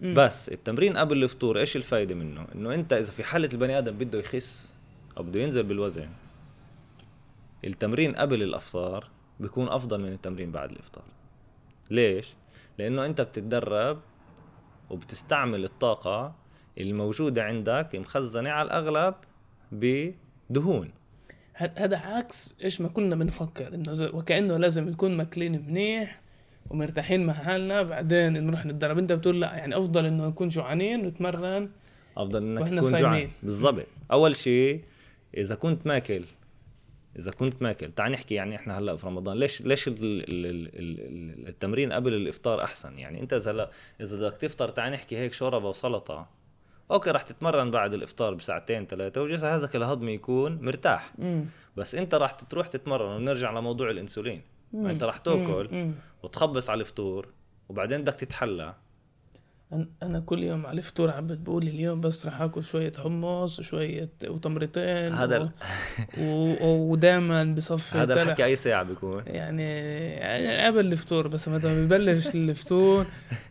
مم. 0.00 0.14
بس 0.14 0.48
التمرين 0.48 0.96
قبل 0.96 1.24
الفطور 1.24 1.58
إيش 1.58 1.76
الفايدة 1.76 2.14
منه؟ 2.14 2.46
إنه 2.54 2.74
أنت 2.74 2.92
إذا 2.92 3.12
في 3.12 3.24
حالة 3.24 3.48
البني 3.52 3.78
آدم 3.78 3.98
بده 3.98 4.18
يخس 4.18 4.74
أو 5.18 5.22
بده 5.22 5.40
ينزل 5.40 5.62
بالوزن 5.62 6.08
التمرين 7.64 8.14
قبل 8.14 8.42
الأفطار 8.42 9.08
بيكون 9.40 9.68
أفضل 9.68 10.00
من 10.00 10.12
التمرين 10.12 10.52
بعد 10.52 10.70
الإفطار. 10.70 11.04
ليش؟ 11.90 12.28
لأنه 12.78 13.06
أنت 13.06 13.20
بتتدرب 13.20 14.00
وبتستعمل 14.90 15.64
الطاقة 15.64 16.34
الموجودة 16.78 17.44
عندك 17.44 17.88
مخزنة 17.94 18.50
على 18.50 18.66
الأغلب 18.66 19.14
بدهون. 19.72 20.90
هذا 21.56 21.96
عكس 21.96 22.54
إيش 22.64 22.80
ما 22.80 22.88
كنا 22.88 23.16
بنفكر 23.16 23.74
إنه 23.74 24.10
وكأنه 24.12 24.56
لازم 24.56 24.88
نكون 24.88 25.16
ماكلين 25.16 25.66
منيح 25.68 26.20
ومرتاحين 26.70 27.26
مع 27.26 27.32
حالنا 27.32 27.82
بعدين 27.82 28.46
نروح 28.46 28.66
نتدرب. 28.66 28.98
أنت 28.98 29.12
بتقول 29.12 29.40
لا 29.40 29.54
يعني 29.54 29.76
أفضل 29.76 30.06
إنه 30.06 30.26
نكون 30.28 30.48
جوعانين 30.48 31.06
ونتمرن 31.06 31.70
أفضل 32.16 32.42
إنك 32.42 32.68
تكون 32.68 32.80
صايمين. 32.80 33.00
جوعان 33.00 33.30
بالضبط. 33.42 33.86
أول 34.12 34.36
شيء 34.36 34.80
إذا 35.36 35.54
كنت 35.54 35.86
ماكل 35.86 36.24
إذا 37.18 37.30
كنت 37.30 37.62
ماكل 37.62 37.92
تعال 37.92 38.12
نحكي 38.12 38.34
يعني 38.34 38.56
إحنا 38.56 38.78
هلأ 38.78 38.96
في 38.96 39.06
رمضان 39.06 39.38
ليش 39.38 39.62
ليش 39.62 39.88
ال 39.88 39.94
ال 40.04 40.46
ال 40.46 40.68
ال 40.76 41.48
التمرين 41.48 41.92
قبل 41.92 42.14
الإفطار 42.14 42.64
أحسن؟ 42.64 42.98
يعني 42.98 43.20
أنت 43.20 43.32
إذا 43.32 43.52
هلا 43.52 43.70
إذا 44.00 44.16
بدك 44.16 44.36
تفطر 44.36 44.68
تعال 44.68 44.92
نحكي 44.92 45.16
هيك 45.16 45.32
شوربة 45.32 45.68
وسلطة. 45.68 46.28
أوكي 46.90 47.10
رح 47.10 47.22
تتمرن 47.22 47.70
بعد 47.70 47.94
الإفطار 47.94 48.34
بساعتين 48.34 48.86
ثلاثة 48.86 49.22
وجهازك 49.22 49.76
الهضمي 49.76 50.12
يكون 50.12 50.58
مرتاح 50.62 51.12
مم. 51.18 51.44
بس 51.76 51.94
أنت 51.94 52.14
رح 52.14 52.30
تروح 52.32 52.66
تتمرن 52.66 53.16
ونرجع 53.16 53.50
لموضوع 53.50 53.90
الإنسولين 53.90 54.42
مم. 54.72 54.86
أنت 54.86 55.02
رح 55.02 55.16
تأكل. 55.16 55.90
وتخبص 56.22 56.70
على 56.70 56.80
الفطور 56.80 57.28
وبعدين 57.68 58.00
بدك 58.00 58.14
تتحلى 58.14 58.74
أنا 60.02 60.20
كل 60.20 60.42
يوم 60.42 60.66
على 60.66 60.78
الفطور 60.78 61.10
عم 61.10 61.26
بقول 61.26 61.62
اليوم 61.62 62.00
بس 62.00 62.26
رح 62.26 62.40
آكل 62.40 62.64
شوية 62.64 62.92
حمص 62.98 63.58
وشوية 63.58 64.08
وتمرتين 64.28 65.12
هذا 65.12 65.38
و... 65.38 65.48
و... 66.22 66.92
ودائما 66.92 67.44
بصفي 67.44 67.98
هذا 67.98 68.22
الحكي 68.22 68.44
أي 68.44 68.56
ساعة 68.56 68.82
بيكون؟ 68.82 69.22
يعني 69.26 69.62
يعني 70.12 70.66
قبل 70.66 70.92
الفطور 70.92 71.28
بس 71.28 71.48
متى 71.48 71.68
ببلش 71.68 72.34
الفطور 72.34 73.06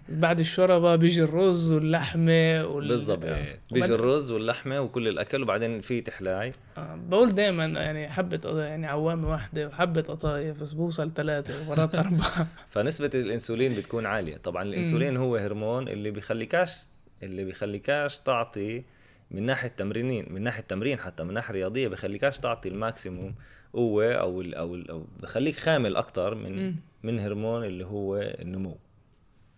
بعد 0.10 0.40
الشوربة 0.40 0.96
بيجي 0.96 1.24
الرز 1.24 1.72
واللحمة 1.72 2.66
وال... 2.66 2.88
بالضبط 2.88 3.20
بالضبط. 3.20 3.65
بيجي 3.82 3.94
الرز 3.96 4.32
واللحمة 4.32 4.80
وكل 4.82 5.08
الأكل 5.08 5.42
وبعدين 5.44 5.82
في 5.82 6.02
تحلاي 6.02 6.54
آه، 6.78 6.96
بقول 7.10 7.30
دائما 7.36 7.66
يعني 7.66 8.08
قط- 8.08 8.46
يعني 8.46 8.88
عوامة 8.88 9.32
واحدة 9.32 9.68
وحبة 9.68 10.02
قطايف 10.02 10.62
بس 10.62 10.74
بوصل 10.74 11.12
ثلاثة 11.14 11.62
ومرات 11.62 11.96
أربعة 12.06 12.48
فنسبة 12.70 13.12
الإنسولين 13.14 13.74
بتكون 13.74 14.06
عالية 14.06 14.38
طبعا 14.38 14.64
الإنسولين 14.64 15.18
هو 15.18 15.36
هرمون 15.36 15.88
اللي 15.88 16.12
بيخليكاش 16.12 16.88
اللي 17.24 17.44
بيخليكاش 17.44 18.20
تعطي 18.20 18.84
من 19.32 19.44
ناحية 19.44 19.68
تمرينين 19.70 20.26
من 20.30 20.42
ناحية 20.42 20.62
تمرين 20.64 21.00
حتى 21.00 21.24
من 21.24 21.34
ناحية 21.34 21.54
رياضية 21.54 21.88
بخليكاش 21.88 22.40
تعطي 22.40 22.70
ال 22.70 22.78
maximum 22.78 23.36
قوة 23.74 24.14
أو 24.14 24.42
ال 24.42 24.56
أو 24.56 24.76
ال 24.76 24.90
أو 24.90 25.06
بخليك 25.22 25.56
خامل 25.56 25.96
أكثر 25.96 26.36
من 26.36 26.66
مم. 26.66 26.76
من 27.04 27.20
هرمون 27.20 27.64
اللي 27.64 27.86
هو 27.86 28.18
النمو 28.18 28.78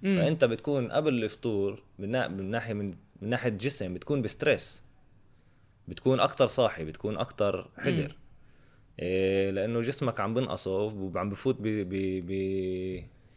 مم. 0.01 0.15
فأنت 0.17 0.45
بتكون 0.45 0.91
قبل 0.91 1.23
الفطور. 1.23 1.83
من 1.99 2.51
ناحية 2.51 2.73
من... 2.73 2.93
من 3.21 3.29
ناحية 3.29 3.49
جسم 3.49 3.93
بتكون 3.93 4.21
ب 4.21 4.30
stress 4.30 4.83
بتكون 5.87 6.19
أكتر 6.19 6.47
صاحي 6.47 6.85
بتكون 6.85 7.17
أكتر 7.17 7.69
حذر. 7.77 8.15
إيه 8.99 9.51
لأنه 9.51 9.81
جسمك 9.81 10.19
عم 10.19 10.33
بنقصه 10.33 10.77
وعم 10.77 11.29
بفوت 11.29 11.57
ب 11.59 11.67
ب 12.27 12.31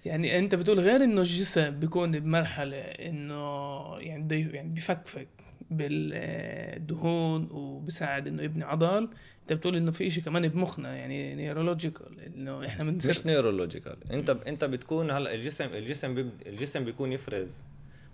يعني 0.05 0.39
أنت 0.39 0.55
بتقول 0.55 0.81
غير 0.81 1.05
إنه 1.05 1.21
الجسم 1.21 1.71
بيكون 1.71 2.21
بمرحلة 2.21 2.77
إنه 2.77 3.97
يعني 3.99 4.41
يعني 4.41 4.69
بفكفك 4.69 5.29
بالدهون 5.71 7.49
وبساعد 7.51 8.27
إنه 8.27 8.43
يبني 8.43 8.65
عضل. 8.65 9.09
أنت 9.43 9.53
بتقول 9.53 9.77
إنه 9.77 9.91
في 9.91 10.07
إشي 10.07 10.21
كمان 10.21 10.49
بمخنا 10.49 10.97
يعني 10.97 11.35
neurological 11.35 12.21
إنه 12.21 12.67
إحنا 12.67 12.85
مش 12.85 13.07
بنصير 13.07 13.27
neurological 13.27 14.13
انت 14.13 14.31
أنت 14.31 14.65
بتكون 14.65 15.11
هلأ 15.11 15.35
الجسم 15.35 15.65
الجسم 15.65 16.15
بيب... 16.15 16.31
الجسم 16.47 16.85
بيكون 16.85 17.13
يفرز 17.13 17.65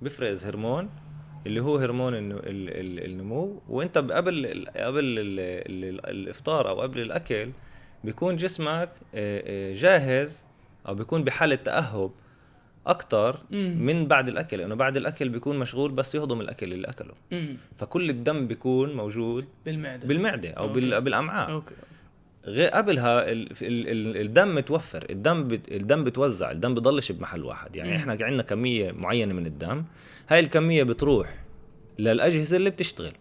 بيفرز 0.03 0.45
هرمون 0.45 0.91
اللي 1.47 1.61
هو 1.61 1.77
هرمون. 1.77 2.13
النمو 2.15 3.63
وانت 3.69 3.99
قبل. 3.99 4.13
قبل 4.13 4.39
ال... 4.39 4.69
ال... 4.79 6.07
الإفطار 6.07 6.69
أو 6.69 6.81
قبل 6.81 7.01
الأكل 7.01 7.51
بيكون 8.05 8.37
جسمك 8.37 8.91
آه، 9.15 9.71
آه، 9.71 9.75
جاهز 9.75 10.45
أو 10.89 10.95
بيكون 10.95 11.25
بحالة 11.25 11.55
تأهب 11.55 12.11
أكثر. 12.87 13.41
من 13.51 14.07
بعد 14.07 14.29
الأكل 14.29 14.59
لأنه 14.59 14.75
بعد 14.75 14.97
الأكل 14.97 15.29
بيكون 15.29 15.59
مشغول 15.59 15.93
بس 15.93 16.15
يهضم 16.15 16.41
الأكل 16.41 16.73
اللي 16.73 16.89
أكله 16.89 17.15
مم. 17.33 17.57
فكل 17.77 18.11
الدم 18.11 18.47
بيكون 18.47 18.97
موجود 18.97 19.47
بالمعدة 19.67 20.07
بالمعدة 20.07 20.51
أو. 20.51 20.69
okay. 20.69 21.01
بالأمعاء 21.01 21.51
okay 21.51 21.75
غير 22.47 22.69
قبلها 22.69 23.33
ال... 23.33 23.51
ال... 23.63 23.89
ال... 23.89 24.17
الدم 24.17 24.55
متوفر 24.55 25.07
الدم. 25.11 25.59
الدم 25.71 26.05
بتوزع 26.05 26.51
الدم 26.51 26.75
بضلش 26.75 27.13
بمحل 27.13 27.45
واحد 27.45 27.77
يعني. 27.77 27.97
إحنا 27.97 28.13
عندنا 28.13 28.43
كمية 28.43 28.93
معينة 28.93 29.35
من 29.35 29.47
الدم 29.47 29.85
هاي 30.29 30.41
الكمية 30.41 30.83
بتروح 30.83 31.35
للأجهزة 31.99 32.57
اللي 32.57 32.71
بتشتغل. 32.71 33.13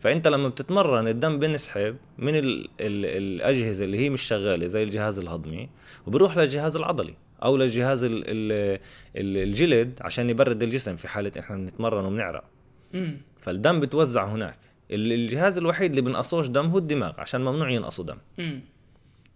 فإنت 0.00 0.28
لما 0.28 0.48
بتتمرن 0.48 1.08
الدم 1.08 1.38
بنسحب 1.38 1.96
من 2.18 2.34
ال... 2.34 2.68
ال... 2.80 3.06
الأجهزة 3.06 3.84
اللي 3.84 3.98
هي 3.98 4.10
مش 4.10 4.22
شغالة 4.22 4.66
زي 4.66 4.82
الجهاز 4.82 5.18
الهضمي 5.18 5.68
وبروح 6.06 6.36
للجهاز 6.36 6.76
العضلي 6.76 7.14
أو 7.42 7.56
للجهاز 7.56 8.04
ال... 8.04 8.12
ال... 8.12 8.78
ال- 9.16 9.48
الجلد 9.48 9.98
عشان 10.00 10.30
يبرد 10.30 10.62
الجسم 10.62 10.96
في 10.96 11.08
حالة 11.08 11.32
إحنا 11.38 11.56
بنتمرن 11.56 12.04
وبنعرق. 12.04 12.44
فالدم 13.40 13.80
بتوزع 13.80 14.26
هناك 14.26 14.58
الجهاز 14.90 15.58
الوحيد 15.58 15.90
اللي 15.90 16.02
بنقصوش 16.02 16.46
دم 16.46 16.66
هو 16.66 16.78
الدماغ 16.78 17.20
عشان 17.20 17.40
ممنوع 17.40 17.70
ينقصوا 17.70 18.04
دم. 18.04 18.18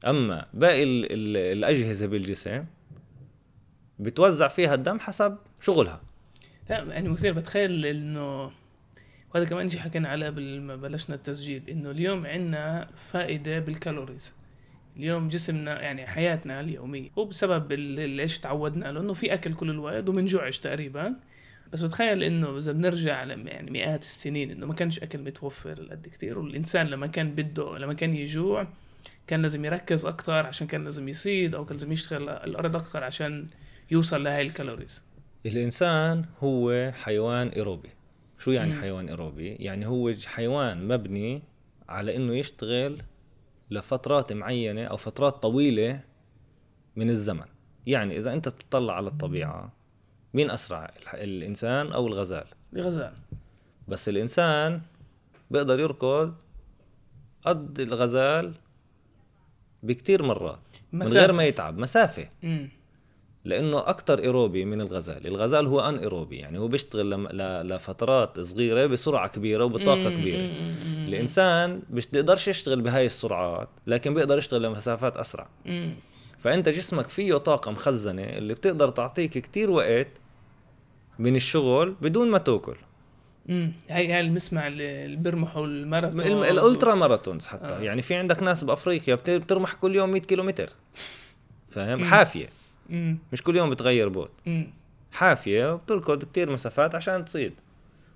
أما 0.06 0.46
باقي 0.54 0.82
ال 0.82 1.12
ال 1.12 1.36
الأجهزة 1.36 2.06
بالجسم 2.06 2.64
بتوزع 3.98 4.48
فيها 4.48 4.74
الدم 4.74 4.98
حسب 5.00 5.36
شغلها. 5.60 6.00
لا 6.70 6.78
يعني 6.82 7.08
مثير 7.08 7.32
بتخيل 7.32 7.86
إنه 7.86 8.50
وهذا 9.34 9.44
كمان 9.44 9.68
شيء 9.68 9.80
حكينا 9.80 10.08
عليه 10.08 10.28
لما 10.28 10.76
بلشنا 10.76 11.16
التسجيل 11.16 11.62
إنه 11.70 11.90
اليوم 11.90 12.26
عندنا 12.26 12.88
فائدة 13.10 13.58
بالكالوريز. 13.58 14.34
اليوم 14.96 15.28
جسمنا 15.28 15.82
يعني 15.82 16.06
حياتنا 16.06 16.60
اليومية 16.60 17.10
هو 17.18 17.24
بسبب 17.24 17.72
ال- 17.72 18.00
اللي 18.00 18.22
إيش 18.22 18.38
تعودنا 18.38 18.92
له 18.92 19.00
انه 19.00 19.12
في 19.12 19.34
أكل 19.34 19.54
كل 19.54 19.70
الوقت 19.70 20.08
ومنجوعش 20.08 20.58
تقريبا. 20.58 21.14
بس 21.72 21.82
بتخيل 21.82 22.22
إنه 22.22 22.58
إذا 22.58 22.72
بنرجع 22.72 23.24
يعني 23.24 23.70
مئات 23.70 24.02
السنين 24.02 24.50
إنه 24.50 24.66
ما 24.66 24.74
كانش 24.74 24.98
أكل 24.98 25.18
متوفر 25.18 25.88
قد 25.90 26.08
كتير 26.12 26.38
والإنسان 26.38 26.86
لما 26.86 27.06
كان 27.06 27.34
بده 27.34 27.78
لما 27.78 27.94
كان 27.94 28.16
يجوع 28.16 28.66
كان 29.26 29.42
لازم 29.42 29.64
يركز 29.64 30.06
أكتر 30.06 30.46
عشان 30.46 30.66
كان 30.66 30.84
لازم 30.84 31.08
يصيد 31.08 31.54
أو 31.54 31.64
كان 31.64 31.76
لازم 31.76 31.92
يشتغل 31.92 32.28
الأرض 32.28 32.76
أكتر 32.76 33.04
عشان 33.04 33.46
يوصل 33.90 34.24
لهي 34.24 34.42
الكالوريز. 34.42 35.02
الإنسان 35.46 36.24
هو 36.40 36.92
حيوان 36.94 37.48
إيروبي. 37.48 37.90
شو 38.38 38.50
يعني 38.50 38.74
مم. 38.74 38.80
حيوان 38.80 39.08
إيروبي؟ 39.08 39.54
يعني 39.54 39.86
هو 39.86 40.14
حيوان 40.26 40.88
مبني 40.88 41.42
على 41.88 42.16
إنه 42.16 42.36
يشتغل 42.36 43.02
لفترات 43.70 44.32
معينة 44.32 44.84
أو 44.84 44.96
فترات 44.96 45.34
طويلة 45.34 46.00
من 46.96 47.10
الزمن. 47.10 47.46
يعني 47.86 48.18
إذا 48.18 48.32
أنت 48.32 48.48
بتطلع 48.48 48.94
على 48.96 49.08
الطبيعة 49.08 49.81
مين 50.34 50.50
أسرع 50.50 50.90
الإنسان 51.14 51.92
أو 51.92 52.06
الغزال؟ 52.06 52.44
بغزال 52.72 53.12
بس 53.88 54.08
الإنسان 54.08 54.80
بيقدر 55.50 55.80
يركض 55.80 56.34
قد 57.44 57.80
الغزال 57.80 58.54
بكتير 59.82 60.22
مرات 60.22 60.58
من 60.92 61.00
مسافة. 61.00 61.20
غير 61.20 61.32
ما 61.32 61.44
يتعب 61.44 61.78
مسافة. 61.78 62.28
امم 62.44 62.68
لأنه 63.44 63.78
أكثر 63.78 64.18
إيروبي 64.18 64.64
من 64.64 64.80
الغزال 64.80 65.26
الغزال 65.26 65.66
هو 65.66 65.80
أن 65.80 65.98
إيروبي 65.98 66.36
يعني 66.36 66.58
هو 66.58 66.68
بيشتغل 66.68 67.10
لم... 67.10 67.28
ل... 67.28 67.68
لفترات 67.68 68.40
صغيرة 68.40 68.86
بسرعة 68.86 69.28
كبيرة 69.28 69.64
وبطاقة 69.64 70.10
كبيرة. 70.10 70.42
الإنسان 71.08 71.82
مش 71.90 72.06
بيقدرش 72.06 72.48
يشتغل 72.48 72.80
بهاي 72.80 73.06
السرعات 73.06 73.68
لكن 73.86 74.14
بيقدر 74.14 74.38
يشتغل 74.38 74.62
لمسافات 74.62 75.16
أسرع. 75.16 75.48
امم 75.66 75.94
فأنت 76.38 76.68
جسمك 76.68 77.08
فيه 77.08 77.36
طاقة 77.36 77.70
مخزنة 77.70 78.22
اللي 78.22 78.54
بتقدر 78.54 78.88
تعطيك 78.88 79.30
كتير 79.38 79.70
وقت 79.70 80.08
من 81.18 81.36
الشغل 81.36 81.96
بدون 82.02 82.30
ما 82.30 82.38
تأكل. 82.38 82.76
امم 83.50 83.72
هي 83.88 84.12
هاي 84.12 84.20
اللي 84.20 84.30
بنسمع 84.30 84.66
اللي 84.66 85.16
بيرمحوا 85.16 85.66
الماراثون 85.66 86.20
الم- 86.20 86.42
الالترا 86.44 86.94
ماراثونز 86.94 87.46
حتى. 87.46 87.74
آه. 87.74 87.80
يعني 87.80 88.02
في 88.02 88.14
عندك 88.14 88.42
ناس 88.42 88.64
بأفريقيا 88.64 89.14
بت- 89.14 89.30
بترمح 89.30 89.74
كل 89.74 89.94
يوم 89.96 90.10
100 90.10 90.20
كيلومتر. 90.22 90.70
فاهم؟ 91.70 91.98
مم. 91.98 92.04
حافية. 92.04 92.46
امم 92.90 93.18
مش 93.32 93.42
كل 93.42 93.56
يوم 93.56 93.70
بتغير 93.70 94.08
بوت. 94.08 94.30
امم 94.46 94.66
حافية 95.12 95.72
وبتركض 95.74 96.24
كتير 96.24 96.50
مسافات 96.50 96.94
عشان 96.94 97.24
تصيد. 97.24 97.52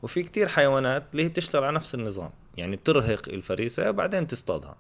وفي 0.03 0.23
كتير 0.23 0.49
حيوانات 0.49 1.05
اللي 1.13 1.25
هي 1.25 1.29
بتشتغل 1.29 1.65
على 1.65 1.77
نفس 1.77 1.95
النظام. 1.95 2.31
يعني 2.57 2.77
بترهق 2.77 3.29
الفريسة 3.29 3.91
وبعدين 3.91 4.27
تصطادها. 4.27 4.77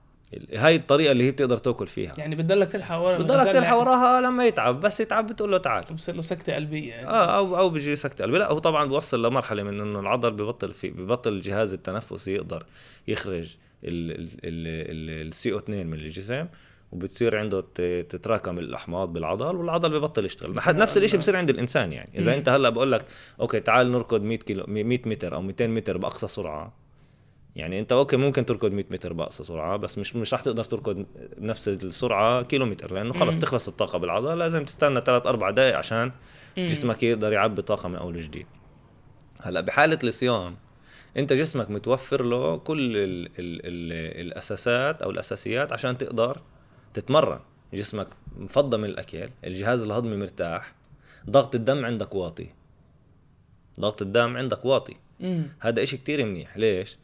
هاي 0.57 0.77
الطريقة 0.77 1.13
اللي 1.13 1.25
هي 1.25 1.31
بتقدر 1.31 1.57
تأكل 1.57 1.87
فيها. 1.87 2.15
يعني 2.19 2.37
بتضلك 2.37 2.73
تلحق 2.73 2.97
ورا 2.97 3.19
بتضلك 3.19 3.53
تلحق 3.53 3.77
وراها 3.77 4.21
لما 4.21 4.47
يتعب 4.47 4.81
بس 4.81 5.01
يتعب 5.01 5.27
بتقول 5.27 5.51
له 5.51 5.59
تعال. 5.59 5.85
بصير 5.95 6.15
له 6.15 6.23
سكتة 6.23 6.55
قلبية 6.55 6.91
يعني. 6.91 7.09
آه 7.09 7.37
أو 7.37 7.59
أو 7.59 7.71
بيجي 7.71 7.97
سكتة 7.97 8.25
قلبي 8.25 8.39
لا 8.39 8.53
هو 8.53 8.59
طبعا 8.59 8.85
بوصل 8.85 9.27
لمرحلة 9.27 9.63
من 9.63 9.81
إنه 9.81 10.01
العضل 10.01 10.31
ببطل 10.31 10.73
في 10.73 10.91
ببطل 10.91 11.33
الجهاز 11.33 11.73
التنفسي 11.73 12.35
يقدر 12.35 12.67
يخرج 13.09 13.57
ال 13.85 15.53
CO2 15.53 15.87
من 15.87 15.95
الجسم 15.95 16.47
وبتصير 16.93 17.39
عنده 17.39 17.65
تتراكم 18.09 18.59
الأحماض 18.59 19.13
بالعضل 19.13 19.57
والعضل 19.57 20.01
ببطل 20.01 20.25
يشتغل. 20.25 20.55
نفس 20.69 20.97
الشيء 20.97 21.21
بصير 21.21 21.37
عند 21.37 21.51
الإنسان 21.51 21.93
يعني. 21.93 22.11
إذا. 22.19 22.35
أنت 22.35 22.49
هلأ 22.49 22.69
بقول 22.69 22.93
لك 22.93 23.05
okay 23.41 23.61
تعال 23.61 23.93
نركض 23.93 24.23
100 24.23 24.39
كيلو 24.39 24.65
100 24.69 25.01
متر 25.07 25.35
أو 25.35 25.43
200 25.43 25.67
متر 25.67 25.99
بأقصى 25.99 26.27
سرعة. 26.27 26.86
يعني 27.57 27.81
انت 27.81 27.93
okay 27.93 28.17
ممكن 28.17 28.47
تركض 28.47 28.73
100 28.73 28.85
متر 28.91 29.13
باقصى 29.13 29.45
سرعة 29.45 29.77
بس 29.77 29.99
مش 29.99 30.17
مش 30.17 30.35
رح 30.35 30.41
تقدر 30.41 30.65
تركض 30.65 31.07
بنفس 31.39 31.69
السرعة 31.69 32.43
كيلومتر 32.43 32.95
لأنه 32.95 33.13
خلص. 33.13 33.39
تخلص 33.39 33.69
الطاقة 33.69 33.99
بالعضلة 33.99 34.35
لازم 34.35 34.65
تستنى 34.65 35.01
3 35.01 35.29
4 35.31 35.51
دقائق 35.51 35.77
عشان. 35.77 36.13
جسمك 36.59 37.03
يقدر 37.03 37.33
يعبي 37.33 37.63
طاقه 37.63 37.89
من 37.89 37.97
أول 37.97 38.17
وجديد. 38.17 38.47
هلأ 39.41 39.61
بحالة 39.61 39.99
الصيام 40.05 40.57
انت 41.17 41.33
جسمك 41.33 41.71
متوفر 41.71 42.25
له 42.25 42.57
كل 42.57 42.97
ال 42.97 43.27
ال 43.27 43.31
ال 43.39 44.27
الأساسات 44.27 45.03
أو 45.03 45.11
الأساسيات 45.11 45.73
عشان 45.73 45.99
تقدر 45.99 46.41
تتمرن. 46.95 47.41
جسمك 47.75 48.09
مفضى 48.37 48.77
من 48.77 48.85
الأكل 48.85 49.31
الجهاز 49.45 49.83
الهضمي 49.83 50.17
مرتاح 50.17 50.75
ضغط 51.31 51.55
الدم 51.55 51.85
عندك 51.85 52.15
واطي. 52.15 52.47
ضغط 53.81 54.03
الدم 54.03 54.37
عندك 54.37 54.65
واطي. 54.65 54.97
هذا 55.61 55.83
إشي 55.83 55.97
كتير 55.97 56.25
منيح 56.25 56.57
ليش؟ 56.57 56.99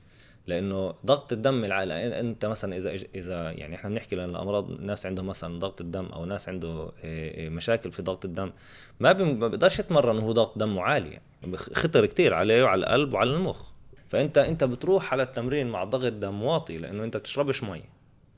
لأنه 0.47 0.95
ضغط 1.07 1.33
الدم 1.33 1.65
العالي 1.65 2.21
أنت 2.21 2.47
مثلا 2.47 2.77
إذا 2.77 2.91
إذا 3.15 3.51
يعني 3.51 3.75
إحنا 3.75 3.91
بنحكي 3.91 4.17
لأن 4.17 4.31
الأمراض 4.31 4.81
ناس 4.81 5.07
عندهم 5.07 5.27
مثلا 5.27 5.59
ضغط 5.59 5.81
الدم 5.81 6.07
أو 6.07 6.25
ناس 6.25 6.49
عنده 6.49 6.93
إيه، 7.05 7.35
إيه، 7.35 7.49
مشاكل 7.49 7.93
في 7.93 8.03
ضغط 8.03 8.25
الدم 8.25 8.53
ما 9.01 9.13
بي- 9.13 9.25
ما 9.25 9.49
بيقدرش 9.49 9.79
يتمرن 9.79 10.19
وهو 10.19 10.33
ضغط 10.33 10.59
دمه 10.59 10.83
عالي 10.83 11.11
يعني 11.43 11.57
خطر 11.57 12.07
كتير 12.07 12.35
عليه 12.35 12.63
وعلى 12.65 12.81
القلب 12.87 13.15
وعلى 13.15 13.31
المخ. 13.31 13.73
فأنت 14.09 14.39
أنت 14.39 14.65
بتروح 14.65 15.13
على 15.13 15.23
التمرين 15.23 15.67
مع 15.67 15.85
ضغط 15.85 16.13
دم 16.13 16.43
واطي 16.43 16.79
لأنه 16.79 17.05
أنت 17.05 17.17
بتشربش 17.17 17.63
مي. 17.63 17.83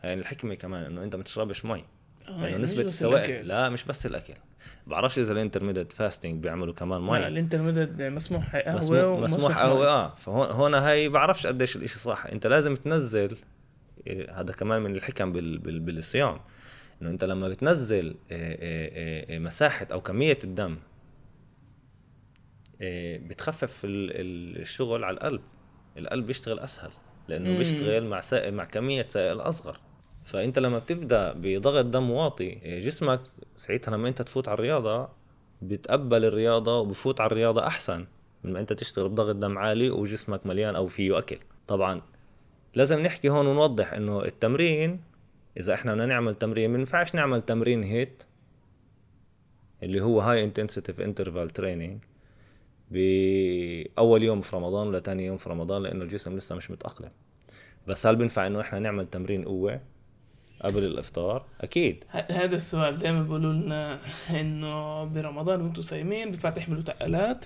يعني 0.02 0.20
الحكمة 0.20 0.54
كمان 0.54 0.84
إنه 0.84 1.02
أنت 1.04 1.16
ما 1.16 1.22
بتشربش 1.22 1.64
مي. 1.64 1.72
آه، 2.28 2.30
لأنه 2.30 2.46
يعني 2.46 2.62
نسبة 2.62 2.82
السوائل. 2.82 3.48
لا 3.48 3.68
مش 3.68 3.84
بس 3.84 4.06
الأكل. 4.06 4.34
بعرفش 4.86 5.18
إذا 5.18 5.32
ال 5.32 5.37
intermittent 5.37 5.92
fasting 5.92 6.42
بيعملوا 6.42 6.74
كمان 6.74 7.00
لا 7.06 7.06
مي 7.12 7.26
ال 7.26 7.32
intermittent 7.32 8.02
مسموح 8.02 8.56
قهوة 8.56 8.76
مسموح, 8.76 9.20
مسموح 9.20 9.58
قهوة 9.58 9.88
آه. 9.88 10.14
فهون 10.14 10.46
هون 10.50 10.74
هاي 10.74 11.08
بعرفش 11.08 11.46
قديش 11.46 11.76
الإشي 11.76 11.98
صح. 11.98 12.26
أنت 12.26 12.46
لازم 12.46 12.74
تنزل 12.76 13.36
إيه، 14.06 14.40
هذا 14.40 14.52
كمان 14.52 14.82
من 14.82 14.96
الحكم 14.96 15.32
بال 15.32 15.58
بال 15.58 15.80
بالصيام. 15.80 16.40
إنه 17.02 17.10
أنت 17.10 17.24
لما 17.24 17.48
بتنزل 17.48 18.16
إيه، 18.30 19.28
إيه، 19.30 19.38
مساحة 19.38 19.86
أو 19.92 20.00
كمية 20.00 20.38
الدم 20.44 20.76
بتخفف 23.28 23.84
ال- 23.84 24.10
ال- 24.10 24.60
الشغل 24.62 25.04
على 25.04 25.14
القلب. 25.14 25.40
القلب 25.98 26.26
بيشتغل 26.26 26.58
أسهل 26.58 26.90
لأنه 27.28 27.50
مم. 27.50 27.58
بيشتغل 27.58 28.06
مع 28.06 28.20
سائل 28.20 28.54
مع 28.54 28.64
كمية 28.64 29.06
سائل 29.08 29.40
أصغر. 29.40 29.78
فأنت 30.24 30.58
لما 30.58 30.78
بتبدأ 30.78 31.32
بضغط 31.32 31.84
دم 31.84 32.10
واطي 32.10 32.44
إيه، 32.44 32.80
جسمك 32.80 33.20
ساعتها 33.56 33.96
لما 33.96 34.08
أنت 34.08 34.22
تفوت 34.22 34.48
على 34.48 34.54
الرياضة 34.54 35.08
بتقبل 35.62 36.24
الرياضة 36.24 36.78
وبفوت 36.78 37.20
على 37.20 37.26
الرياضة 37.26 37.66
أحسن 37.66 38.06
من 38.44 38.52
ما 38.52 38.60
أنت 38.60 38.72
تشتغل 38.72 39.08
بضغط 39.08 39.36
دم 39.36 39.58
عالي 39.58 39.90
وجسمك 39.90 40.46
مليان 40.46 40.76
أو 40.76 40.88
فيه 40.88 41.18
أكل. 41.18 41.38
طبعا 41.66 42.02
لازم 42.74 43.00
نحكي 43.00 43.28
هون 43.28 43.46
ونوضح 43.46 43.92
إنه 43.92 44.24
التمرين 44.24 45.00
إذا 45.60 45.74
إحنا 45.74 45.92
بدنا 45.92 46.06
نعمل 46.06 46.34
تمرين 46.34 46.70
ما 46.70 46.78
ينفعش 46.78 47.14
نعمل 47.14 47.40
تمرين 47.40 47.82
HIIT 47.82 48.22
اللي 49.82 50.00
هو 50.02 50.20
high 50.20 50.44
intensive 50.44 51.00
interval 51.00 51.50
training 51.50 51.98
بأول 52.90 54.22
يوم 54.22 54.40
في 54.40 54.56
رمضان 54.56 54.86
ولا 54.88 54.98
تاني 54.98 55.26
يوم 55.26 55.36
في 55.36 55.50
رمضان 55.50 55.82
لأنه 55.82 56.04
الجسم 56.04 56.36
لسه 56.36 56.56
مش 56.56 56.70
متأقلم. 56.70 57.10
بس 57.86 58.06
هل 58.06 58.16
بينفع 58.16 58.46
إنه 58.46 58.60
إحنا 58.60 58.78
نعمل 58.78 59.06
تمرين 59.06 59.44
قوة؟ 59.44 59.80
قبل 60.64 60.84
الإفطار؟ 60.84 61.44
أكيد. 61.60 62.04
هذا 62.10 62.54
السؤال 62.54 62.98
دائما 62.98 63.22
بيقولوا 63.22 63.52
لنا 63.52 63.98
إنه 64.30 65.04
برمضان 65.04 65.60
وأنتم 65.60 65.82
صايمين 65.82 66.30
بينفع 66.30 66.50
تحملوا 66.50 66.82
تقلات 66.82 67.44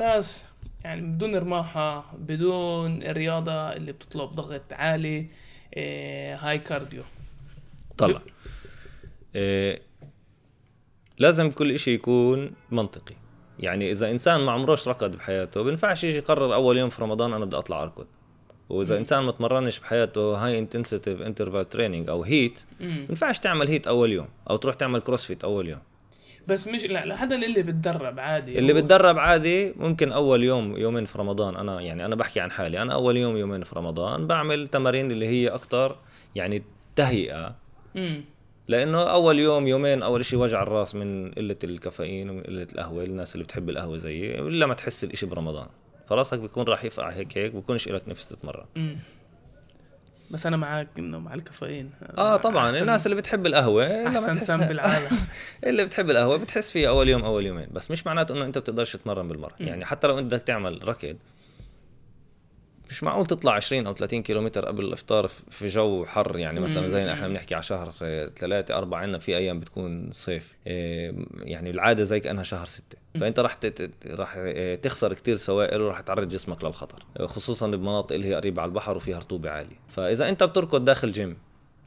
بس 0.00 0.44
يعني 0.84 1.00
بدون 1.00 1.36
رماحة 1.36 2.14
بدون 2.18 3.02
الرياضة 3.02 3.52
اللي 3.52 3.92
بتطلب 3.92 4.30
ضغط 4.30 4.72
عالي 4.72 5.26
إيه 5.76 6.36
هاي 6.36 6.58
cardio 6.58 7.02
طلع 7.98 8.20
إيه 9.34 9.82
لازم 11.18 11.50
كل 11.50 11.72
إشي 11.72 11.94
يكون 11.94 12.52
منطقي. 12.70 13.14
يعني 13.58 13.90
إذا 13.90 14.10
إنسان 14.10 14.40
ما 14.40 14.52
عمروش 14.52 14.88
ركض 14.88 15.16
بحياته 15.16 15.62
بينفعش 15.62 16.04
يجي 16.04 16.16
يقرر 16.16 16.54
أول 16.54 16.78
يوم 16.78 16.90
في 16.90 17.02
رمضان 17.02 17.32
أنا 17.32 17.44
بدي 17.44 17.56
أطلع 17.56 17.82
أركض. 17.82 18.06
وإذا 18.68 18.94
مم. 18.94 18.98
إنسان 18.98 19.22
ما 19.22 19.32
تمرنش 19.32 19.78
بحياته 19.78 20.20
high 20.46 20.58
intensive 20.58 21.22
interval 21.22 21.68
training 21.68 22.08
أو 22.08 22.22
HIIT 22.22 22.60
مم. 22.80 23.04
بينفعش 23.06 23.38
تعمل 23.38 23.68
HIIT 23.68 23.86
أول 23.86 24.12
يوم 24.12 24.28
أو 24.50 24.56
تروح 24.56 24.74
تعمل 24.74 25.00
CrossFit 25.00 25.44
أول 25.44 25.68
يوم 25.68 25.80
بس 26.48 26.68
مش 26.68 26.84
لا 26.84 27.06
لحدا 27.06 27.34
اللي 27.44 27.62
بتدرب 27.62 28.20
عادي 28.20 28.58
اللي 28.58 28.72
هو- 28.72 28.76
بتدرب 28.76 29.18
عادي 29.18 29.72
ممكن 29.76 30.12
أول 30.12 30.44
يوم 30.44 30.76
يومين 30.76 31.04
في 31.06 31.18
رمضان 31.18 31.56
أنا 31.56 31.80
يعني 31.80 32.04
أنا 32.04 32.14
بحكي 32.14 32.40
عن 32.40 32.50
حالي 32.50 32.82
أنا 32.82 32.94
أول 32.94 33.16
يوم 33.16 33.36
يومين 33.36 33.64
في 33.64 33.74
رمضان 33.76 34.26
بعمل 34.26 34.66
تمارين 34.68 35.10
اللي 35.10 35.26
هي 35.26 35.48
أكتر 35.48 35.96
يعني 36.34 36.62
تهيئة 36.96 37.54
مم. 37.94 38.24
لأنه 38.68 39.02
أول 39.02 39.38
يوم 39.38 39.66
يومين 39.66 40.02
أول 40.02 40.24
شيء 40.24 40.38
وجع 40.38 40.62
الراس 40.62 40.94
من 40.94 41.30
قلة 41.30 41.56
الكافيين 41.64 42.30
ومن 42.30 42.42
قلة 42.42 42.66
القهوة 42.72 43.04
الناس 43.04 43.34
اللي 43.34 43.44
بتحب 43.44 43.70
القهوة 43.70 43.96
زيي 43.96 44.38
إلا 44.40 44.66
ما 44.66 44.74
تحس 44.74 45.04
الإشي 45.04 45.26
برمضان 45.26 45.66
فراسك 46.08 46.38
بيكون 46.38 46.64
راح 46.64 46.84
يفقع 46.84 47.10
هيك 47.10 47.38
هيك 47.38 47.52
بيكونش 47.54 47.88
لك 47.88 48.08
نفس 48.08 48.28
تتمرن. 48.28 48.64
بس 50.30 50.46
أنا 50.46 50.56
معك 50.56 50.88
إنه 50.98 51.18
مع 51.18 51.34
الكافيين. 51.34 51.90
آه 52.18 52.36
طبعا. 52.36 52.78
الناس 52.78 53.06
اللي 53.06 53.16
بتحب 53.16 53.46
القهوة 53.46 54.08
أحسن 54.08 54.34
سم 54.34 54.56
بالعالم. 54.68 55.18
اللي 55.66 55.84
بتحب 55.84 56.10
القهوة 56.10 56.36
بتحس 56.36 56.70
فيها 56.70 56.88
أول 56.88 57.08
يوم 57.08 57.24
أول 57.24 57.46
يومين. 57.46 57.68
بس 57.72 57.90
مش 57.90 58.06
معناته 58.06 58.34
إنه 58.34 58.44
أنت 58.44 58.58
بتقدرش 58.58 58.92
تتمرن 58.92 59.28
بالمرة. 59.28 59.54
يعني 59.60 59.84
حتى 59.84 60.06
لو 60.06 60.18
انت 60.18 60.34
بدك 60.34 60.42
تعمل 60.42 60.88
ركض 60.88 61.16
مش 62.90 63.02
معقول 63.02 63.26
تطلع 63.26 63.52
20 63.52 63.86
أو 63.86 63.94
30 63.94 64.22
كيلومتر 64.22 64.64
قبل 64.64 64.84
الإفطار 64.84 65.28
في 65.28 65.68
جو 65.68 66.04
حر 66.04 66.38
يعني. 66.38 66.60
مثلا. 66.60 66.88
زي 66.88 67.12
إحنا 67.12 67.28
بنحكي 67.28 67.54
على 67.54 67.62
شهر 67.64 67.94
آه، 68.02 68.30
ثلاثة 68.36 68.78
أربعة 68.78 69.00
عندنا 69.00 69.18
في 69.18 69.36
أيام 69.36 69.60
بتكون 69.60 70.12
صيف. 70.12 70.54
آه، 70.66 71.14
يعني 71.42 71.70
العادة 71.70 72.02
زي 72.02 72.20
كأنها 72.20 72.44
شهر 72.44 72.66
ستة. 72.66 72.98
فأنت 73.20 73.40
راح 73.40 73.58
راح 74.06 74.34
آه، 74.38 74.74
تخسر 74.74 75.12
كتير 75.12 75.36
سوائل 75.36 75.82
وراح 75.82 76.00
تعرض 76.00 76.28
جسمك 76.28 76.64
للخطر. 76.64 77.04
خصوصا 77.26 77.66
بمناطق 77.68 78.14
اللي 78.14 78.28
هي 78.28 78.34
قريبة 78.34 78.62
على 78.62 78.68
البحر 78.68 78.96
وفيها 78.96 79.18
رطوبة 79.18 79.50
عالية. 79.50 79.76
فإذا 79.88 80.28
أنت 80.28 80.44
بتركض 80.44 80.84
داخل 80.84 81.12
جيم 81.12 81.36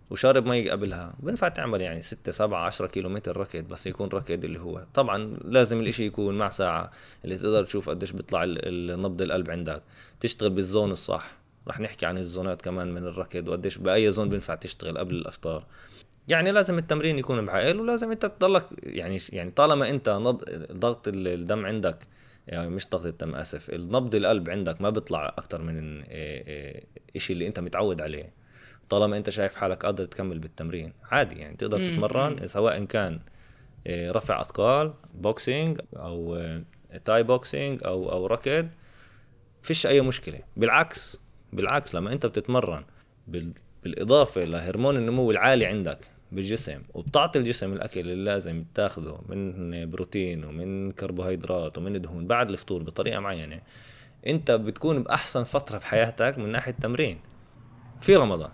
وشارب 0.10 0.46
مي 0.46 0.70
قبلها. 0.70 1.14
بنفع 1.20 1.48
تعمل 1.50 1.82
يعني 1.82 2.02
6 2.02 2.32
7 2.32 2.66
10 2.66 2.88
كيلومتر 2.88 3.38
ركض 3.38 3.68
بس 3.68 3.88
يكون 3.88 4.10
ركض 4.10 4.46
اللي 4.46 4.60
هو. 4.60 4.84
طبعا 4.94 5.38
لازم 5.46 5.80
الإشي 5.80 6.06
يكون 6.06 6.38
مع 6.38 6.50
ساعة 6.50 6.92
اللي 7.26 7.38
تقدر 7.38 7.64
تشوف 7.64 7.90
قديش 7.90 8.12
بيطلع 8.12 8.44
نبض 8.96 9.22
القلب 9.22 9.52
عندك. 9.52 9.84
تشتغل 10.20 10.50
بالزون 10.50 10.92
الصح. 10.92 11.38
رح 11.68 11.80
نحكي 11.80 12.06
عن 12.06 12.18
الزونات 12.18 12.62
كمان 12.62 12.92
من 12.94 13.04
الركض 13.04 13.48
وقديش 13.48 13.78
بأي 13.78 14.12
زون 14.12 14.30
بينفع 14.30 14.56
تشتغل 14.56 14.98
قبل 14.98 15.16
الإفطار. 15.16 15.66
يعني 16.28 16.52
لازم 16.52 16.78
التمرين 16.78 17.20
يكون 17.20 17.46
بعقل 17.46 17.80
ولازم 17.80 18.12
أنت 18.12 18.26
تضلك 18.26 18.66
يعني 18.84 19.18
يعني 19.30 19.52
طالما 19.52 19.90
أنت 19.90 20.10
نبض 20.10 20.44
ضغط 20.72 21.08
ال- 21.08 21.28
الدم 21.28 21.66
عندك 21.66 21.98
يعني 22.48 22.70
مش 22.70 22.88
ضغط 22.90 23.06
الدم 23.06 23.36
آسف 23.36 23.70
النبض 23.70 24.16
القلب 24.16 24.50
عندك 24.50 24.82
ما 24.82 24.90
بيطلع 24.90 25.34
أكتر 25.38 25.62
من 25.62 26.02
إيه 26.02 26.48
إيه 26.48 26.84
إشي 27.16 27.34
اللي 27.34 27.48
أنت 27.48 27.60
متعود 27.60 28.02
عليه. 28.02 28.34
طالما 28.90 29.18
أنت 29.18 29.30
شايف 29.30 29.56
حالك 29.56 29.86
قادر 29.86 30.06
تكمل 30.06 30.40
بالتمرين. 30.40 30.94
عادي 31.12 31.36
يعني 31.40 31.58
تقدر 31.58 31.86
تتمرن. 31.86 32.48
سواء 32.48 32.84
كان 32.86 33.20
إيه، 33.88 34.12
رفع 34.12 34.42
أثقال 34.42 34.94
boxing 35.14 35.82
أو 35.96 36.42
Thai 37.06 37.24
boxing 37.24 37.82
أو 37.86 38.12
أو 38.12 38.26
ركض 38.28 38.68
فيش 39.62 39.88
أي 39.88 40.02
مشكلة. 40.02 40.40
بالعكس 40.58 41.22
بالعكس 41.54 41.96
لما 41.96 42.14
أنت 42.14 42.26
بتتمرن 42.26 42.84
بال- 43.28 43.54
بالإضافة 43.84 44.44
لهرمون 44.44 44.98
النمو 44.98 45.32
العالي 45.32 45.66
عندك 45.66 46.00
بالجسم 46.32 46.82
وبتعطي 46.94 47.40
الجسم 47.40 47.74
الأكل 47.74 48.00
اللي 48.00 48.16
لازم 48.16 48.64
تاخده 48.76 49.18
من 49.30 49.90
بروتين 49.92 50.46
ومن 50.46 50.92
كربوهيدرات 50.92 51.78
ومن 51.78 52.02
دهون 52.02 52.28
بعد 52.28 52.50
الفطور 52.50 52.84
بطريقة 52.84 53.20
معينة 53.20 53.62
أنت 54.28 54.52
بتكون 54.52 55.04
بأحسن 55.04 55.44
فترة 55.44 55.78
في 55.78 55.86
حياتك 55.86 56.38
من 56.38 56.52
ناحية 56.52 56.72
التمرين. 56.72 57.20
في 58.02 58.16
رمضان. 58.16 58.50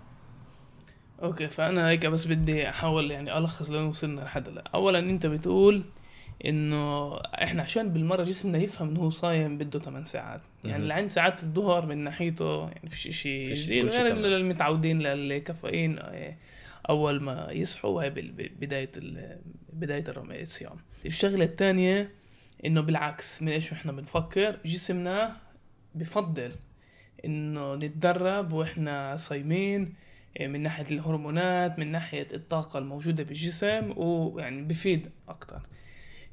أوكي 1.24 1.48
فأنا 1.48 1.88
هيك 1.88 2.06
بس 2.06 2.26
بدي 2.26 2.68
أحاول 2.68 3.10
يعني 3.10 3.38
ألخص 3.38 3.70
لين 3.70 3.82
وصلنا 3.82 4.20
لحد 4.20 4.48
هلا 4.48 4.64
اولا 4.74 4.98
أنت 4.98 5.26
بتقول 5.26 5.84
إنه 6.44 7.16
إحنا 7.20 7.62
عشان 7.62 7.88
بالمرة 7.88 8.22
جسمنا 8.22 8.58
يفهم 8.58 8.88
إنه 8.88 9.00
هو 9.00 9.10
صايم 9.10 9.58
بده 9.58 9.78
8 9.78 10.04
ساعات. 10.04 10.40
يعني. 10.64 10.82
اللي 10.82 10.94
عند 10.94 11.10
ساعات 11.10 11.42
الظهر 11.42 11.86
من 11.86 11.98
ناحيته 11.98 12.68
يعني 12.68 12.88
فيش 12.90 13.06
اشي 13.08 13.46
فيش- 13.46 13.64
جديد 13.66 13.84
كل 13.84 13.90
شي 13.92 13.98
غير 14.02 14.36
المتعودين 14.36 15.02
للكافيين 15.02 15.98
آه، 15.98 16.34
أول 16.88 17.20
ما 17.22 17.48
يصحوا 17.50 18.02
هاي 18.02 18.10
بداية 18.10 18.90
بداية 19.72 20.04
الصيام. 20.08 20.76
الشغلة 21.06 21.44
الثانية 21.44 22.10
إنه 22.66 22.80
بالعكس 22.80 23.42
من 23.42 23.48
إيش 23.48 23.72
إحنا 23.72 23.92
بنفكر؟ 23.92 24.56
جسمنا 24.64 25.36
بفضل 25.94 26.52
إنه 27.24 27.74
نتدرب 27.74 28.52
وإحنا 28.52 29.16
صايمين 29.16 29.94
من 30.40 30.60
ناحية 30.62 30.84
الهرمونات 30.90 31.78
من 31.78 31.92
ناحية 31.92 32.26
الطاقة 32.34 32.78
الموجودة 32.78 33.24
بالجسم 33.24 33.92
ويعني 33.96 34.62
بفيد 34.62 35.10
أكتر. 35.28 35.62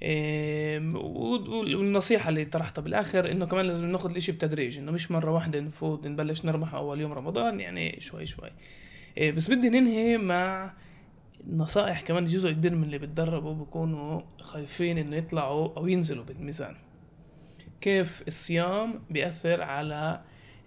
إيه، 0.02 0.80
و- 0.96 1.60
والنصيحة 1.60 2.30
اللي 2.30 2.46
طرحتها 2.46 2.82
بالآخر 2.82 3.32
إنه 3.32 3.46
كمان 3.46 3.66
لازم 3.66 3.86
ناخد 3.86 4.12
الإشي 4.12 4.32
بتدريج 4.32 4.78
إنه 4.78 4.92
مش 4.92 5.12
مرة 5.12 5.32
واحدة 5.32 5.60
نفوت 5.60 6.08
نبلش 6.08 6.46
نربح 6.46 6.74
أول 6.74 7.02
يوم 7.02 7.12
رمضان 7.14 7.60
يعني 7.60 8.02
شوي 8.02 8.26
شوي. 8.26 8.50
إيه، 9.18 9.32
بس 9.32 9.52
بدي 9.52 9.70
ننهي 9.70 10.18
مع 10.18 10.74
نصائح 11.48 12.02
كمان 12.02 12.26
جزء 12.26 12.52
كبير 12.52 12.76
من 12.76 12.84
اللي 12.84 12.98
بتدربوا 12.98 13.54
بيكونوا 13.54 14.22
خايفين 14.40 14.98
إنه 14.98 15.16
يطلعوا 15.16 15.78
أو 15.78 15.88
ينزلوا 15.88 16.24
بالميزان. 16.24 16.76
كيف 17.82 18.24
الصيام 18.28 19.00
بيأثر 19.10 19.62
على 19.62 20.22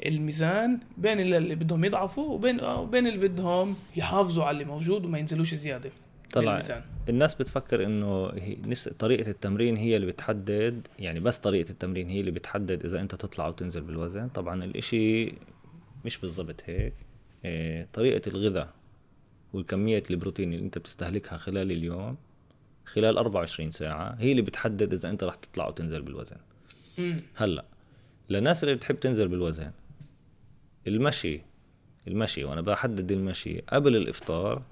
الميزان 0.07 0.81
بين 0.99 1.21
اللي 1.21 1.55
بدهم 1.55 1.85
يضعفوا 1.85 2.29
وبين 2.35 2.61
آه، 2.61 2.81
وبين 2.81 3.07
اللي 3.07 3.29
بدهم 3.29 3.77
يحافظوا 3.97 4.45
على 4.45 4.55
اللي 4.55 4.65
موجود 4.65 5.05
وما 5.05 5.19
ينزلوش 5.19 5.55
زيادة 5.55 5.91
طلع. 6.33 6.45
بالميزان. 6.45 6.83
الناس 7.09 7.35
بتفكر 7.35 7.85
إنه. 7.85 8.33
طريقة 8.99 9.31
التمرين 9.31 9.77
هي 9.77 9.97
اللي 9.97 10.07
بتحدد 10.07 10.87
يعني 10.99 11.21
بس 11.21 11.39
طريقة 11.39 11.71
التمرين 11.71 12.09
هي 12.09 12.21
اللي 12.21 12.31
بتحدد 12.31 12.85
إذا 12.85 13.01
أنت 13.01 13.15
تطلع 13.15 13.47
أو 13.47 13.53
تنزل 13.53 13.81
بالوزن. 13.81 14.29
طبعا 14.29 14.65
الإشي 14.65 15.33
مش 16.05 16.19
بالضبط 16.19 16.63
هيك. 16.67 16.95
إيه 17.45 17.89
طريقة 17.93 18.29
الغذاء 18.29 18.69
والكمية 19.53 20.03
البروتين 20.11 20.53
اللي 20.53 20.65
أنت 20.65 20.79
بتستهلكها 20.79 21.37
خلال 21.37 21.73
اليوم 21.73 22.17
خلال 22.85 23.19
24 23.19 23.71
ساعة 23.71 24.17
هي 24.21 24.31
اللي 24.31 24.43
بتحدد 24.43 24.93
إذا 24.93 25.11
أنت 25.11 25.25
رح 25.25 25.35
تطلع 25.35 25.67
أو 25.67 25.71
تنزل 25.71 26.03
بالوزن 26.03 26.37
هلأ 27.35 27.65
للناس 28.31 28.65
اللي 28.65 28.75
بتحب 28.75 29.01
تنزل 29.01 29.29
بالوزن 29.29 29.71
المشي 30.87 31.43
المشي 32.09 32.45
وأنا 32.45 32.61
بحدد 32.61 33.13
المشي 33.13 33.61
قبل 33.61 33.97
الإفطار 33.97 34.63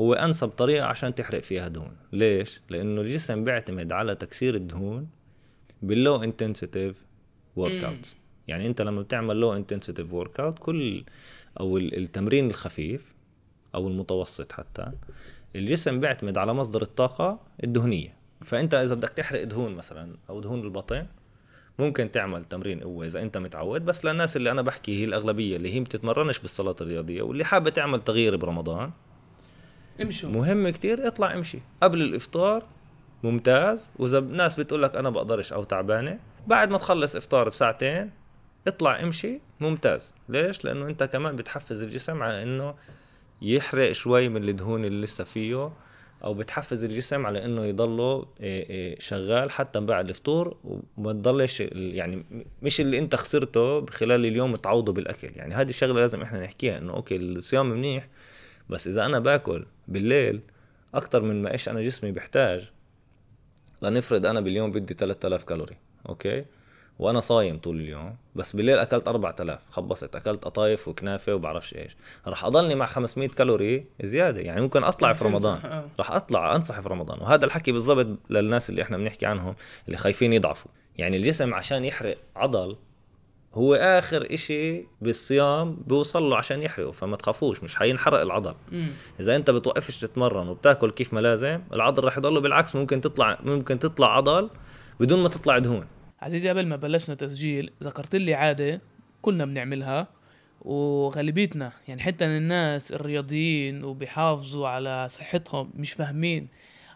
هو 0.00 0.14
أنسب 0.14 0.48
طريقة 0.48 0.86
عشان 0.86 1.14
تحرق 1.14 1.40
فيها 1.42 1.68
دهون. 1.68 1.96
ليش؟ 2.12 2.60
لأنه 2.70 3.00
الجسم 3.00 3.44
بيعتمد 3.44 3.92
على 3.92 4.14
تكسير 4.14 4.54
الدهون 4.54 5.08
بال 5.82 6.22
low 6.22 6.96
intensive 7.56 7.84
workout 7.84 8.16
يعني 8.48 8.66
أنت 8.66 8.82
لما 8.82 9.02
بتعمل 9.02 9.36
low 9.36 9.52
intensive 9.52 10.12
workout 10.12 10.58
كل 10.58 11.04
أو 11.60 11.78
التمرين 11.78 12.50
الخفيف 12.50 13.14
أو 13.74 13.88
المتوسط 13.88 14.52
حتى 14.52 14.92
الجسم 15.56 16.00
بيعتمد 16.00 16.38
على 16.38 16.54
مصدر 16.54 16.82
الطاقة 16.82 17.40
الدهنية. 17.64 18.14
فأنت 18.44 18.74
إذا 18.74 18.94
بدك 18.94 19.08
تحرق 19.08 19.44
دهون 19.44 19.74
مثلا 19.74 20.16
أو 20.30 20.40
دهون 20.40 20.60
البطن 20.60 21.06
ممكن 21.78 22.10
تعمل 22.10 22.44
تمرين 22.44 22.80
قوة 22.80 23.06
إذا 23.06 23.22
أنت 23.22 23.38
متعود 23.38 23.84
بس 23.84 24.04
للناس 24.04 24.36
اللي 24.36 24.50
أنا 24.50 24.62
بحكي 24.62 25.00
هي 25.00 25.04
الأغلبية 25.04 25.56
اللي 25.56 25.74
هي 25.74 25.80
بتتمرنش 25.80 26.38
بالصالات 26.38 26.76
الرياضية 26.80 27.22
واللي 27.22 27.44
حابة 27.44 27.70
تعمل 27.70 28.04
تغيير 28.04 28.36
برمضان. 28.36 28.90
امشوا 30.02 30.30
مهم 30.30 30.68
كتير 30.68 31.06
اطلع 31.06 31.34
امشي. 31.34 31.58
قبل 31.82 32.02
الإفطار 32.02 32.62
ممتاز 33.22 33.90
وإذا 33.98 34.20
ناس 34.20 34.60
بتقول 34.60 34.82
لك 34.82 34.96
أنا 34.96 35.10
بقدرش 35.10 35.52
أو 35.52 35.64
تعبانة 35.64 36.18
بعد 36.46 36.70
ما 36.70 36.78
تخلص 36.78 37.16
إفطار 37.16 37.48
بساعتين 37.48 38.10
اطلع 38.66 39.00
امشي 39.00 39.40
ممتاز. 39.60 40.14
ليش؟ 40.28 40.64
لأنه 40.64 40.86
أنت 40.86 41.02
كمان 41.02 41.36
بتحفز 41.36 41.82
الجسم 41.82 42.22
على 42.22 42.42
إنه 42.42 42.74
يحرق 43.42 43.92
شوي 43.92 44.28
من 44.28 44.48
الدهون 44.48 44.84
اللي 44.84 45.04
لسه 45.04 45.24
فيه. 45.24 45.72
أو 46.24 46.34
بتحفز 46.34 46.84
الجسم 46.84 47.26
على 47.26 47.44
إنه 47.44 47.64
يضله 47.64 48.26
إيه، 48.40 48.70
إيه، 48.70 48.98
شغال 48.98 49.50
حتى 49.50 49.80
بعد 49.80 50.08
الفطور 50.08 50.56
وما 50.96 51.12
تضلش 51.12 51.60
يعني 51.60 52.24
مش 52.62 52.80
اللي 52.80 52.98
أنت 52.98 53.16
خسرته 53.16 53.86
خلال 53.86 54.26
اليوم 54.26 54.56
تعوضه 54.56 54.92
بالأكل. 54.92 55.30
يعني 55.36 55.54
هذه 55.54 55.68
الشغلة 55.68 56.00
لازم 56.00 56.22
إحنا 56.22 56.40
نحكيها 56.40 56.78
إنه 56.78 56.92
أوكي 56.92 57.16
الصيام 57.16 57.70
منيح 57.70 58.08
بس 58.70 58.88
إذا 58.88 59.06
أنا 59.06 59.18
باكل 59.18 59.66
بالليل 59.88 60.40
أكثر 60.94 61.22
من 61.22 61.42
ما 61.42 61.52
إيش 61.52 61.68
أنا 61.68 61.80
جسمي 61.80 62.10
بيحتاج 62.12 62.70
لنفرض 63.82 64.26
أنا 64.26 64.40
باليوم 64.40 64.72
بدي 64.72 64.94
3000 64.94 65.44
كالوري 65.44 65.76
أوكي؟ 66.08 66.44
وأنا 66.98 67.20
صايم 67.20 67.58
طول 67.58 67.80
اليوم 67.80 68.16
بس 68.34 68.56
بالليل 68.56 68.78
أكلت 68.78 69.08
4000 69.08 69.58
خبصت 69.70 70.16
أكلت 70.16 70.44
قطايف 70.44 70.88
وكنافة 70.88 71.34
وبعرفش 71.34 71.74
إيش. 71.74 71.96
راح 72.26 72.44
أضلني 72.44 72.74
مع 72.74 72.86
500 72.86 73.28
كالوري 73.28 73.84
زيادة 74.02 74.40
يعني 74.40 74.60
ممكن 74.60 74.84
أطلع 74.84 75.12
في 75.12 75.24
رمضان. 75.24 75.58
آه. 75.64 75.84
راح 75.98 76.12
أطلع 76.12 76.56
أنصح 76.56 76.80
في 76.80 76.88
رمضان. 76.88 77.20
وهذا 77.20 77.44
الحكي 77.44 77.72
بالضبط 77.72 78.06
للناس 78.30 78.70
اللي 78.70 78.82
إحنا 78.82 78.96
بنحكي 78.96 79.26
عنهم 79.26 79.54
اللي 79.86 79.96
خايفين 79.96 80.32
يضعفوا. 80.32 80.70
يعني 80.96 81.16
الجسم 81.16 81.54
عشان 81.54 81.84
يحرق 81.84 82.18
عضل 82.36 82.76
هو 83.54 83.74
آخر 83.74 84.26
إشي 84.34 84.84
بالصيام 85.00 85.76
بيوصل 85.86 86.22
له 86.22 86.36
عشان 86.36 86.62
يحرقه 86.62 86.92
فما 86.92 87.16
تخافوش 87.16 87.62
مش 87.62 87.76
حينحرق 87.76 88.20
العضل. 88.20 88.54
مم. 88.72 88.88
إذا 89.20 89.36
أنت 89.36 89.50
بتوقفش 89.50 90.00
تتمرن 90.00 90.48
وبتاكل 90.48 90.90
كيف 90.90 91.12
ما 91.14 91.20
لازم 91.20 91.60
العضل 91.72 92.04
راح 92.04 92.18
يضله 92.18 92.40
بالعكس 92.40 92.76
ممكن 92.76 93.00
تطلع 93.00 93.38
ممكن 93.42 93.78
تطلع 93.78 94.16
عضل 94.16 94.50
بدون 95.00 95.22
ما 95.22 95.28
تطلع 95.28 95.58
دهون. 95.58 95.86
عزيزي 96.20 96.48
قبل 96.48 96.66
ما 96.66 96.76
بلشنا 96.76 97.14
تسجيل 97.14 97.72
ذكرت 97.82 98.16
لي 98.16 98.34
عادة 98.34 98.80
كلنا 99.22 99.44
بنعملها 99.44 100.08
وغالبيتنا 100.60 101.72
يعني 101.88 102.02
حتى 102.02 102.24
الناس 102.24 102.92
الرياضيين 102.92 103.84
وبيحافظوا 103.84 104.68
على 104.68 105.08
صحتهم 105.10 105.70
مش 105.74 105.92
فاهمين 105.92 106.48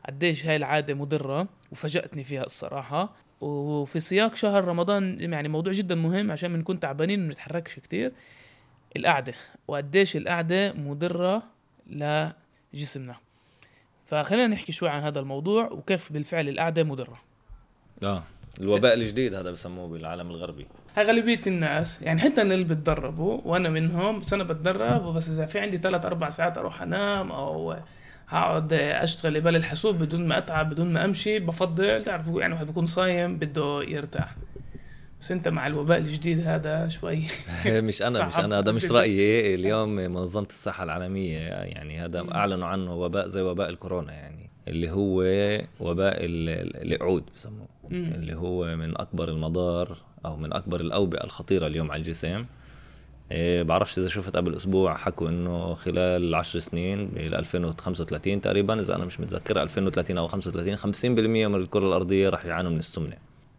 قديش 0.06 0.46
هاي 0.46 0.56
العادة 0.56 0.94
مضرة 0.94 1.48
وفاجأتني 1.72 2.24
فيها 2.24 2.44
الصراحة. 2.44 3.14
وفي 3.40 4.00
سياق 4.00 4.35
شهر 4.35 4.64
رمضان 4.64 5.33
يعني 5.33 5.48
موضوع 5.48 5.72
جدا 5.72 5.94
مهم 5.94 6.30
عشان 6.30 6.52
بنكون 6.52 6.80
تعبانين 6.80 7.20
وما 7.20 7.33
نتحركش 7.33 7.78
كتير 7.78 8.12
القعدة. 8.96 9.35
وقديش 9.68 10.16
القعدة 10.16 10.72
مضرة 10.72 11.42
لجسمنا. 11.87 13.16
فخلينا 14.06 14.46
نحكي 14.46 14.72
شوي 14.72 14.88
عن 14.88 15.02
هذا 15.02 15.20
الموضوع 15.20 15.70
وكيف 15.70 16.12
بالفعل 16.12 16.48
القعدة 16.48 16.83
مضرة. 16.83 17.20
آه. 18.02 18.22
الوباء 18.60 18.94
الجديد 18.94 19.34
هذا 19.34 19.50
بسموه 19.50 19.88
بالعالم 19.88 20.30
الغربي. 20.30 20.66
هاي 20.96 21.06
غالبية 21.06 21.40
الناس 21.46 22.02
يعني 22.02 22.20
حتى 22.20 22.42
اللي 22.42 22.64
بتدربوا 22.64 23.40
وأنا 23.44 23.68
منهم 23.68 24.20
بس 24.20 24.32
أنا 24.32 24.44
بتدرب 24.44 25.04
وبس 25.04 25.30
إذا 25.30 25.46
في 25.46 25.58
عندي 25.58 25.78
ثلاث 25.78 26.04
أربع 26.04 26.28
ساعات 26.30 26.58
أروح 26.58 26.82
أنام 26.82 27.32
أو 27.32 27.76
هقعد 28.28 28.72
أشتغل 28.72 29.36
قبال 29.36 29.56
الحاسوب 29.56 29.98
بدون 29.98 30.28
ما 30.28 30.38
أتعب 30.38 30.70
بدون 30.70 30.92
ما 30.92 31.04
أمشي 31.04 31.38
بفضل 31.38 32.02
تعرفوا 32.02 32.40
يعني 32.40 32.54
واحد 32.54 32.66
بيكون 32.66 32.86
صايم 32.86 33.36
بده 33.38 33.82
يرتاح. 33.82 34.36
بس 35.20 35.32
أنت 35.32 35.48
مع 35.48 35.66
الوباء 35.66 35.98
الجديد 35.98 36.46
هذا 36.46 36.88
شوي 36.88 37.24
مش 37.66 38.02
أنا 38.02 38.26
مش 38.26 38.38
أنا 38.38 38.58
هذا 38.58 38.72
مش 38.72 38.92
رأيي. 38.92 39.54
اليوم 39.54 39.88
منظمة 39.94 40.46
الصحة 40.46 40.84
العالمية 40.84 41.38
يعني 41.38 42.04
هذا 42.04 42.26
أعلنوا 42.34 42.68
عنه 42.68 42.94
وباء 42.94 43.26
زي 43.26 43.42
وباء 43.42 43.68
الكورونا 43.68 44.12
يعني. 44.12 44.49
اللي 44.68 44.90
هو 44.90 45.23
وباء 45.81 46.16
القعود 46.20 47.25
بسموه. 47.35 47.68
اللي 47.90 48.35
هو 48.35 48.77
من 48.77 49.01
أكبر 49.01 49.29
المضار 49.29 49.96
أو 50.27 50.37
من 50.37 50.53
أكبر 50.53 50.81
الأوبئة 50.81 51.25
الخطيرة 51.25 51.66
اليوم 51.66 51.90
على 51.90 51.99
الجسم 51.99 52.44
إيه 53.33 53.62
بعرفش 53.62 53.99
إذا 53.99 54.09
شفت 54.09 54.37
قبل 54.37 54.55
أسبوع 54.57 54.94
حكوا 54.94 55.29
إنه 55.29 55.75
خلال 55.75 56.35
10 56.35 56.61
سنين 56.61 57.09
بال 57.09 57.35
2035 57.35 58.40
تقريبا 58.40 58.81
إذا 58.81 58.94
أنا 58.96 59.05
مش 59.05 59.20
متذكر 59.20 59.62
2030 59.62 60.18
أو 60.18 60.27
35 60.27 60.77
50% 60.77 61.05
من 61.05 61.55
الكرة 61.55 61.88
الأرضية 61.88 62.29
راح 62.29 62.44
يعانوا 62.44 62.70
من 62.70 62.79
السمنة. 62.79 63.16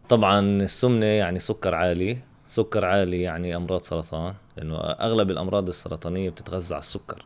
طبعا 0.08 0.40
السمنة 0.62 1.06
يعني 1.06 1.38
سكر 1.38 1.74
عالي. 1.74 2.18
سكر 2.46 2.84
عالي 2.84 3.22
يعني 3.22 3.56
أمراض 3.56 3.82
سرطان 3.82 4.34
لأنه 4.56 4.76
أغلب 4.78 5.30
الأمراض 5.30 5.68
السرطانية 5.68 6.30
بتتغذى 6.30 6.74
على 6.74 6.80
السكر. 6.80 7.24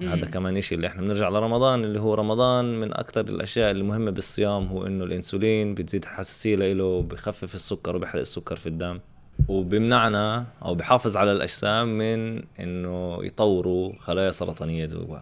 مم. 0.00 0.08
هذا 0.08 0.26
كمان 0.26 0.60
شيء 0.60 0.76
اللي 0.76 0.86
إحنا 0.86 1.02
بنرجع 1.02 1.28
لرمضان 1.28 1.84
اللي 1.84 2.00
هو 2.00 2.14
رمضان 2.14 2.80
من 2.80 2.94
أكثر 2.94 3.20
الأشياء 3.20 3.70
المهمه 3.70 4.10
بالصيام 4.10 4.66
هو 4.66 4.86
إنه 4.86 5.04
الإنسولين 5.04 5.74
بتزيد 5.74 6.04
حساسية 6.04 6.56
له 6.56 7.02
بخفف 7.02 7.54
السكر 7.54 7.96
وبيحرق 7.96 8.20
السكر 8.20 8.56
في 8.56 8.66
الدم. 8.66 9.00
وبيمنعنا 9.48 10.46
أو 10.64 10.74
بحافظ 10.74 11.16
على 11.16 11.32
الأجسام 11.32 11.98
من 11.98 12.42
إنه 12.60 13.24
يطوروا 13.24 13.92
خلايا 13.98 14.30
سرطانية 14.30 14.86
جوا 14.86 15.18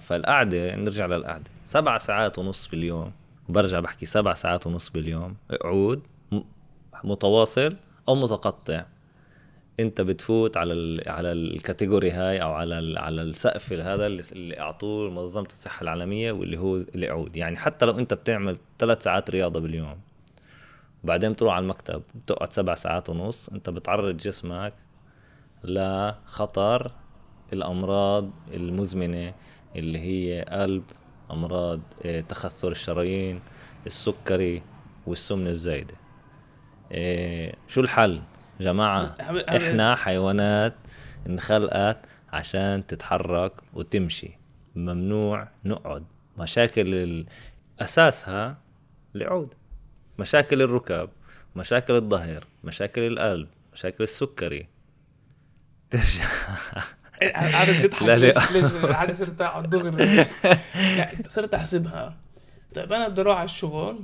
فالقعدة 0.00 0.76
نرجع 0.76 1.06
للقعدة. 1.06 1.50
سبع 1.64 1.98
ساعات 1.98 2.38
ونص 2.38 2.66
في 2.66 2.74
اليوم 2.76 3.12
وبرجع 3.48 3.80
بحكي 3.80 4.06
سبع 4.06 4.32
ساعات 4.34 4.66
ونص 4.66 4.88
باليوم 4.90 5.34
اقعد 5.50 6.00
متواصل 7.04 7.76
أو 8.08 8.14
متقطع. 8.14 8.84
انت 9.80 10.00
بتفوت 10.00 10.56
على 10.56 10.72
ال 10.72 11.08
على 11.08 11.32
الكاتيجوري 11.32 12.10
هاي 12.10 12.42
أو 12.42 12.52
على 12.52 12.78
ال 12.78 12.98
على 12.98 13.22
السقف 13.22 13.72
هذا 13.72 14.06
اللي, 14.06 14.60
اعطوه 14.60 15.10
منظمة 15.10 15.46
الصحة 15.46 15.82
العالمية 15.82 16.32
واللي 16.32 16.58
هو 16.58 16.76
القعود 16.76 17.36
يعني 17.36 17.56
حتى 17.56 17.86
لو 17.86 17.98
انت 17.98 18.14
بتعمل 18.14 18.56
ثلاث 18.78 19.02
ساعات 19.02 19.30
رياضة 19.30 19.60
باليوم 19.60 20.00
وبعدين 21.04 21.32
بتروح 21.32 21.54
على 21.54 21.62
المكتب 21.62 22.02
بتقعد 22.14 22.52
سبع 22.52 22.74
ساعات 22.74 23.10
ونص 23.10 23.48
انت 23.48 23.70
بتعرض 23.70 24.16
جسمك 24.16 24.74
لخطر 25.64 26.92
الأمراض 27.52 28.30
المزمنة 28.54 29.34
اللي 29.76 29.98
هي 29.98 30.44
قلب 30.48 30.84
أمراض 31.30 31.80
آه، 32.04 32.20
تخثر 32.20 32.70
الشرايين 32.70 33.40
السكري 33.86 34.62
والسمنة 35.06 35.50
الزايدة. 35.50 35.94
آه، 36.92 37.54
شو 37.68 37.80
الحل؟ 37.80 38.22
جماعة 38.62 39.16
إحنا 39.48 39.94
حيوانات 39.94 40.74
انخلقت 41.26 41.98
عشان 42.32 42.86
تتحرك 42.86 43.52
وتمشي. 43.74 44.30
ممنوع 44.74 45.48
نقعد. 45.64 46.04
مشاكل 46.38 47.26
أساسها 47.80 48.56
العود. 49.16 49.54
مشاكل 50.18 50.62
الركب 50.62 51.08
مشاكل 51.56 51.94
الظهر 51.94 52.46
مشاكل 52.64 53.02
القلب 53.02 53.48
مشاكل 53.72 54.04
السكري. 54.04 54.66
ترجع. 55.90 56.24
عارف 57.34 57.86
تضحك. 57.86 58.02
ليش 58.02 58.52
ليش 58.52 58.64
صرت 58.64 59.40
اقعد 59.40 59.70
دغري 59.70 60.26
صرت 61.26 61.54
أحسبها. 61.54 62.16
طيب 62.74 62.92
أنا 62.92 63.08
بدي 63.08 63.20
أروح 63.20 63.36
على 63.36 63.44
الشغل. 63.44 64.00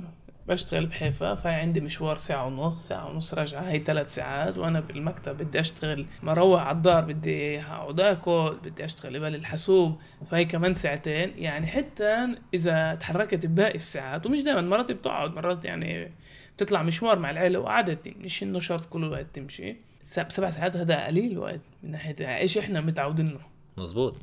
بشتغل 0.49 0.85
بحيفا 0.85 1.35
فهي 1.35 1.53
عندي 1.53 1.81
مشوار 1.81 2.17
ساعة 2.17 2.45
ونص 2.45 2.87
ساعة 2.87 3.09
ونص 3.09 3.33
رجعة 3.33 3.61
هي 3.61 3.79
ثلاث 3.79 4.15
ساعات 4.15 4.57
وأنا 4.57 4.79
بالمكتب 4.79 5.37
بدي 5.37 5.59
أشتغل 5.59 6.05
مروح 6.23 6.61
على 6.61 6.77
الدار 6.77 7.05
بدي 7.05 7.61
أقعد 7.61 7.99
آكل 7.99 8.57
بدي 8.63 8.85
أشتغل 8.85 9.17
قبل 9.17 9.35
الحاسوب 9.35 10.01
فهي 10.29 10.45
كمان 10.45 10.73
ساعتين 10.73 11.33
يعني 11.37 11.67
حتى 11.67 12.27
إذا 12.53 12.95
تحركت 12.95 13.45
بباقي 13.45 13.75
الساعات 13.75 14.25
ومش 14.25 14.41
دائما 14.41 14.61
مرات 14.61 14.91
بتقعد 14.91 15.33
مرات 15.33 15.65
يعني 15.65 16.11
بتطلع 16.57 16.83
مشوار 16.83 17.19
مع 17.19 17.29
العيلة 17.29 17.59
وقعدة 17.59 18.07
مش 18.07 18.43
إنه 18.43 18.59
شرط 18.59 18.85
كل 18.85 19.03
الوقت 19.03 19.25
تمشي. 19.33 19.75
سبع 20.01 20.49
ساعات 20.49 20.77
هذا 20.77 21.05
قليل 21.05 21.37
وقت 21.37 21.61
من 21.83 21.91
ناحية 21.91 22.37
إيش 22.37 22.57
إحنا 22.57 22.81
متعودين 22.81 23.29
له. 23.29 23.39
مزبوط 23.77 24.15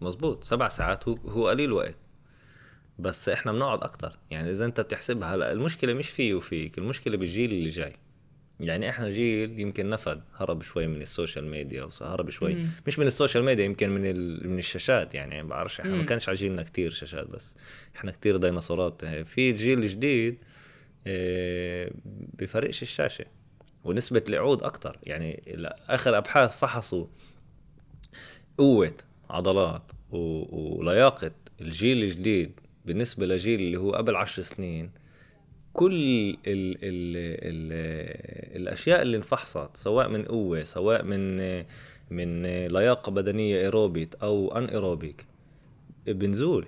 مزبوط 0.00 0.44
سبع 0.44 0.68
ساعات 0.68 1.08
هو 1.08 1.14
هو 1.14 1.48
قليل 1.48 1.72
وقت. 1.72 1.94
بس 2.98 3.28
إحنا 3.28 3.52
بنقعد 3.52 3.82
أكتر. 3.82 4.18
يعني 4.30 4.50
إذا 4.50 4.64
أنت 4.64 4.80
بتحسبها 4.80 5.34
هلأ 5.34 5.52
المشكلة 5.52 5.94
مش 5.94 6.10
فيه 6.10 6.34
وفيك 6.34 6.78
المشكلة 6.78 7.16
بالجيل 7.16 7.50
اللي 7.50 7.68
جاي. 7.68 7.92
يعني 8.60 8.88
إحنا 8.90 9.10
جيل 9.10 9.60
يمكن 9.60 9.90
نفد 9.90 10.22
هرب 10.34 10.62
شوي 10.62 10.86
من 10.86 11.02
ال 11.02 11.08
social 11.08 11.44
media 11.44 11.88
هرب 12.00 12.30
شوي. 12.30 12.54
مم. 12.54 12.68
مش 12.86 12.98
من 12.98 13.06
ال 13.06 13.11
social 13.11 13.44
media 13.44 13.64
يمكن 13.64 13.90
من 13.90 14.06
ال... 14.06 14.50
من 14.50 14.58
الشاشات. 14.58 15.14
يعني 15.14 15.42
ما 15.42 15.48
بعرفش 15.48 15.80
إحنا 15.80 15.96
ما. 15.96 16.04
كانش 16.04 16.28
ع 16.28 16.35
جيلنا 16.35 16.62
كتير 16.62 16.90
شاشات 16.90 17.26
بس. 17.26 17.56
إحنا 17.96 18.12
كتير 18.12 18.36
ديناصورات. 18.36 19.04
في 19.04 19.52
جيل 19.52 19.86
جديد 19.86 20.38
آه، 21.06 21.90
بفرقش 22.38 22.82
الشاشة. 22.82 23.24
ونسبة 23.84 24.24
القعود 24.28 24.62
أكتر. 24.62 24.98
يعني 25.02 25.42
آخر 25.88 26.18
أبحاث 26.18 26.56
فحصوا 26.56 27.06
قوة 28.58 28.94
عضلات 29.30 29.92
و... 30.10 30.18
ولياقة 30.78 31.30
الجيل 31.60 32.02
الجديد 32.02 32.60
بالنسبة 32.86 33.26
لجيل 33.26 33.60
اللي 33.60 33.76
هو 33.76 33.92
قبل 33.92 34.16
عشر 34.16 34.42
سنين 34.42 34.90
كل 35.72 35.94
ال 36.30 36.36
ال 36.46 36.76
ال 36.82 37.72
الأشياء 38.62 39.02
اللي 39.02 39.16
انفحصت 39.16 39.76
سواء 39.76 40.08
من 40.08 40.24
قوة 40.24 40.64
سواء 40.64 41.02
من 41.04 41.36
من 42.10 42.42
لياقة 42.66 43.12
بدنية 43.12 43.60
ايروبيت 43.60 44.14
أو 44.14 44.58
anaerobic 44.58 45.26
بنزول. 46.06 46.66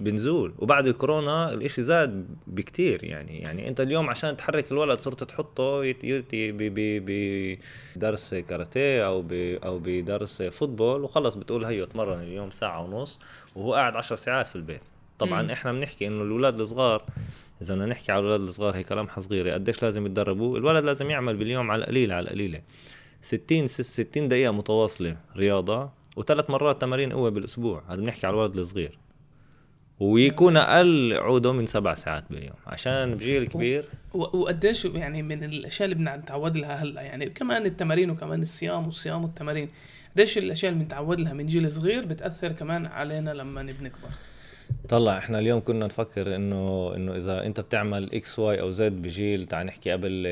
بنزول. 0.00 0.54
وبعد 0.58 0.86
الكورونا 0.86 1.52
الإشي 1.52 1.82
زاد 1.82 2.26
بكتير 2.46 3.04
يعني. 3.04 3.38
يعني 3.40 3.68
أنت 3.68 3.80
اليوم 3.80 4.10
عشان 4.10 4.36
تحرك 4.36 4.72
الولد 4.72 4.98
صرت 4.98 5.24
تحطه 5.24 5.80
بدرس 7.96 8.34
كاراتيه 8.34 9.06
أو 9.06 9.24
أو 9.64 9.78
بدرس 9.84 10.42
فوتبول 10.42 11.02
وخلص 11.04 11.34
بتقول 11.34 11.64
هيو 11.64 11.84
اتمرن 11.84 12.20
اليوم 12.22 12.50
ساعة 12.50 12.82
ونص 12.84 13.18
وهو 13.56 13.74
قاعد 13.74 13.96
عشر 13.96 14.16
ساعات 14.16 14.46
في 14.46 14.56
البيت. 14.56 14.80
طبعا 15.18 15.42
مم. 15.42 15.50
إحنا 15.50 15.72
بنحكي 15.72 16.06
إنه 16.06 16.22
الاولاد 16.22 16.60
الصغار 16.60 17.02
إذا 17.62 17.74
بدنا 17.74 17.86
نحكي 17.86 18.12
على 18.12 18.20
الاولاد 18.20 18.40
الصغار 18.40 18.76
هي 18.76 18.84
لمحه 18.90 19.20
صغيره 19.20 19.52
قديش 19.54 19.82
لازم 19.82 20.06
يتدربوا؟ 20.06 20.58
الولد 20.58 20.84
لازم 20.84 21.10
يعمل 21.10 21.36
باليوم 21.36 21.70
على 21.70 21.82
القليلة 21.82 22.14
على 22.14 22.24
القليلة. 22.24 22.60
60 23.20 23.66
س- 23.66 23.80
60 23.80 24.28
دقيقة 24.28 24.52
متواصلة 24.52 25.16
رياضة 25.36 25.90
وثلاث 26.16 26.50
مرات 26.50 26.80
تمارين 26.80 27.12
قوة 27.12 27.30
بالأسبوع. 27.30 27.82
هذا 27.88 27.96
بنحكي 28.00 28.26
على 28.26 28.34
الولد 28.34 28.56
الصغير. 28.56 28.98
ويكون 30.00 30.56
أقل 30.56 31.12
عوده 31.14 31.52
من 31.52 31.66
سبع 31.66 31.94
ساعات 31.94 32.24
باليوم 32.30 32.56
عشان 32.66 33.14
بجيل 33.14 33.46
كبير. 33.46 33.84
و- 34.14 34.36
وقديش 34.38 34.84
يعني 34.84 35.22
من 35.22 35.44
الأشياء 35.44 35.88
اللي 35.92 36.16
بنتعود 36.16 36.56
لها 36.56 36.82
هلأ 36.82 37.02
يعني 37.02 37.30
كمان 37.30 37.66
التمارين 37.66 38.10
وكمان 38.10 38.42
الصيام 38.42 38.84
والصيام 38.84 39.22
والتمارين 39.24 39.68
قديش 40.14 40.38
الأشياء 40.38 40.72
اللي 40.72 40.82
بنتعود 40.84 41.20
لها 41.20 41.32
من 41.32 41.46
جيل 41.46 41.72
صغير 41.72 42.06
بتأثر 42.06 42.52
كمان 42.52 42.86
علينا 42.86 43.30
لما 43.30 43.62
بنكبر 43.62 44.08
طلع 44.88 45.18
إحنا 45.18 45.38
اليوم 45.38 45.60
كنا 45.60 45.86
نفكر 45.86 46.36
إنه 46.36 46.92
إنه 46.96 47.16
إذا 47.16 47.46
أنت 47.46 47.60
بتعمل 47.60 48.14
إكس 48.14 48.38
واي 48.38 48.60
أو 48.60 48.70
زد 48.70 48.92
بجيل 49.02 49.46
تعال 49.46 49.66
نحكي 49.66 49.92
قبل 49.92 50.26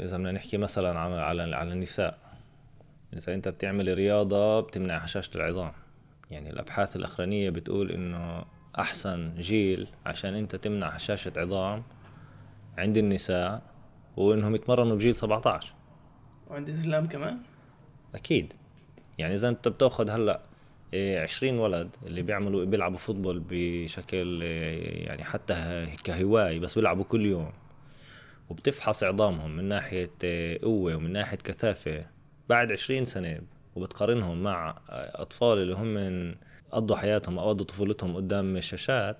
إذا 0.00 0.16
بدنا 0.16 0.32
نحكي 0.32 0.56
مثلا 0.56 0.98
على 0.98 1.14
على 1.14 1.56
على 1.56 1.72
النساء. 1.72 2.18
إذا 3.16 3.34
أنت 3.34 3.48
بتعمل 3.48 3.94
رياضة 3.94 4.60
بتمنع 4.60 4.96
هشاشة 4.96 5.30
العظام. 5.36 5.72
يعني 6.30 6.50
الأبحاث 6.50 6.96
الأخرانية 6.96 7.50
بتقول 7.50 7.90
إنه 7.92 8.44
أحسن 8.78 9.34
جيل 9.38 9.88
عشان 10.06 10.34
أنت 10.34 10.56
تمنع 10.56 10.88
هشاشه 10.88 11.32
عظام 11.36 11.82
عند 12.78 12.96
النساء 12.96 13.62
هو 14.18 14.34
انهم 14.34 14.54
يتمرنوا 14.54 14.96
بجيل 14.96 15.14
17 15.14 15.72
وعند 16.50 16.68
الإسلام 16.68 17.06
كمان؟ 17.06 17.38
أكيد. 18.14 18.52
يعني 19.18 19.34
إذا 19.34 19.48
أنت 19.48 19.68
بتأخذ 19.68 20.10
هلأ 20.10 20.40
إيه، 20.94 21.20
20 21.20 21.58
ولد 21.58 21.88
اللي 22.06 22.22
بيعملوا 22.22 22.64
بيلعبوا 22.64 22.98
فوتبول 22.98 23.42
بشكل 23.48 24.42
إيه، 24.42 25.06
يعني 25.06 25.24
حتى 25.24 25.54
ه- 25.54 25.94
كهواي 26.04 26.58
بس 26.58 26.74
بيلعبوا 26.74 27.04
كل 27.04 27.26
يوم. 27.26 27.52
وبتفحص 28.50 29.04
عظامهم 29.04 29.56
من 29.56 29.64
ناحية 29.64 30.10
إيه، 30.24 30.60
قوة 30.62 30.96
ومن 30.96 31.12
ناحية 31.12 31.36
كثافة 31.36 32.04
بعد 32.48 32.72
20 32.72 33.04
سنة 33.04 33.40
وبتقارنهم 33.76 34.42
مع 34.42 34.78
أطفال 34.90 35.58
اللي 35.58 35.74
هم 35.74 35.94
من 35.94 36.34
قضوا 36.72 36.96
حياتهم 36.96 37.38
أو 37.38 37.48
قضوا 37.48 37.66
طفولتهم 37.66 38.16
قدام 38.16 38.56
الشاشات 38.56 39.16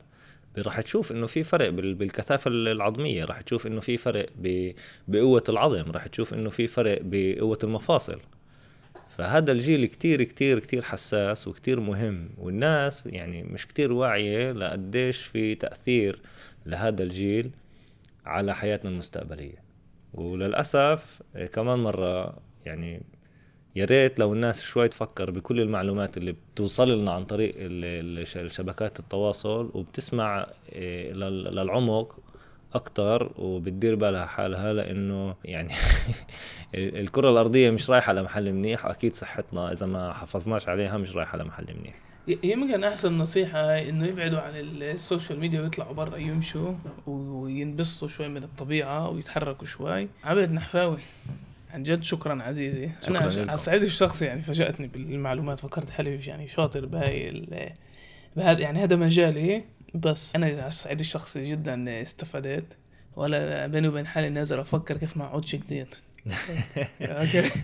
راح 0.58 0.80
تشوف 0.80 1.12
إنه 1.12 1.26
في 1.26 1.42
فرق 1.42 1.68
بال- 1.68 1.94
بالكثافة 1.94 2.50
العظمية 2.50 3.24
راح 3.24 3.40
تشوف 3.40 3.66
إنه 3.66 3.80
في 3.80 3.96
فرق 3.96 4.26
بقوة 5.08 5.44
العظم 5.48 5.90
راح 5.90 6.06
تشوف 6.06 6.34
إنه 6.34 6.50
في 6.50 6.66
فرق 6.66 6.98
بقوة 7.02 7.58
المفاصل. 7.64 8.20
فهذا 9.08 9.52
الجيل 9.52 9.86
كتير 9.86 10.22
كتير 10.24 10.58
كتير 10.58 10.82
حساس 10.82 11.48
وكتير 11.48 11.80
مهم 11.80 12.30
والناس 12.38 13.02
يعني 13.06 13.42
مش 13.42 13.66
كتير 13.66 13.92
واعية 13.92 14.52
لقديش 14.52 15.22
في 15.22 15.54
تأثير 15.54 16.20
لهذا 16.66 17.02
الجيل 17.02 17.50
على 18.26 18.54
حياتنا 18.54 18.90
المستقبلية. 18.90 19.62
وللأسف 20.14 21.22
كمان 21.52 21.78
مرة 21.78 22.36
يعني 22.66 23.02
يا 23.78 23.84
ريت 23.84 24.18
لو 24.18 24.32
الناس 24.32 24.62
شوي 24.62 24.88
تفكر 24.88 25.30
بكل 25.30 25.60
المعلومات 25.60 26.16
اللي 26.16 26.32
بتوصل 26.32 26.98
لنا 26.98 27.12
عن 27.12 27.24
طريق 27.24 27.54
الشبكات 27.58 29.00
التواصل 29.00 29.70
وبتسمع 29.74 30.46
لل- 30.76 31.44
للعمق 31.56 32.16
أكتر 32.74 33.32
وبتدير 33.38 33.94
بالها 33.94 34.26
حالها 34.26 34.72
لأنه 34.72 35.34
يعني 35.44 35.74
الكرة 36.74 37.30
الأرضية 37.30 37.70
مش 37.70 37.90
رايحة 37.90 38.12
لمحل 38.12 38.52
منيح 38.52 38.86
وأكيد 38.86 39.14
صحتنا 39.14 39.72
إذا 39.72 39.86
ما 39.86 40.12
حافظناش 40.12 40.68
عليها 40.68 40.96
مش 40.96 41.16
رايحة 41.16 41.38
لمحل 41.38 41.66
منيح. 41.80 41.94
يمكن 42.44 42.84
أحسن 42.84 43.18
نصيحة 43.18 43.58
إنه 43.78 44.06
يبعدوا 44.06 44.38
عن 44.40 44.56
ال- 44.56 44.82
ال 44.82 44.90
social 44.90 45.40
media 45.40 45.60
ويطلعوا 45.60 45.92
برا 45.94 46.16
يمشوا 46.16 46.72
وينبسطوا 47.06 48.08
شوي 48.08 48.28
من 48.28 48.42
الطبيعة 48.42 49.10
ويتحركوا 49.10 49.66
شوي. 49.66 50.08
عبد 50.24 50.50
نحفاوي. 50.52 50.98
عن 51.70 51.82
جد 51.82 52.02
شكرا 52.02 52.42
عزيزي. 52.42 52.90
شكراً 53.02 53.18
أنا 53.18 53.28
لكم. 53.28 53.40
على 53.40 53.54
الصعيد 53.54 53.82
الشخصي 53.82 54.24
يعني 54.24 54.42
فاجأتني 54.42 54.86
بالمعلومات 54.86 55.60
فكرت 55.60 55.90
حالي 55.90 56.26
يعني 56.26 56.48
شاطر 56.48 56.86
بهاي 56.86 57.46
بهذا 58.36 58.60
يعني 58.60 58.78
هذا 58.78 58.96
مجالي. 58.96 59.64
بس 59.94 60.34
أنا 60.34 60.46
على 60.46 60.68
الصعيد 60.68 61.00
الشخصي 61.00 61.44
جدا 61.44 62.02
استفدت 62.02 62.76
ولا 63.16 63.66
بيني 63.66 63.88
وبين 63.88 64.06
حالي 64.06 64.28
نازل 64.28 64.60
أفكر 64.60 64.96
كيف 64.96 65.16
ما 65.16 65.24
اقعدش 65.24 65.56
كثير 65.62 65.86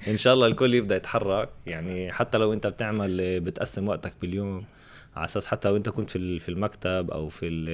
إن 0.09 0.17
شاء 0.17 0.35
الله 0.35 0.47
الكل 0.47 0.75
يبدأ 0.75 0.97
يتحرك. 0.97 1.49
يعني 1.67 2.13
حتى 2.13 2.39
لو 2.39 2.53
أنت 2.53 2.67
بتعمل 2.67 3.41
بتقسم 3.41 3.89
وقتك 3.89 4.15
باليوم 4.21 4.65
على 5.17 5.25
أساس 5.25 5.47
حتى 5.47 5.69
لو 5.69 5.77
أنت 5.77 5.89
كنت 5.89 6.11
في 6.11 6.39
في 6.39 6.49
المكتب 6.49 7.11
أو 7.11 7.29
في 7.29 7.65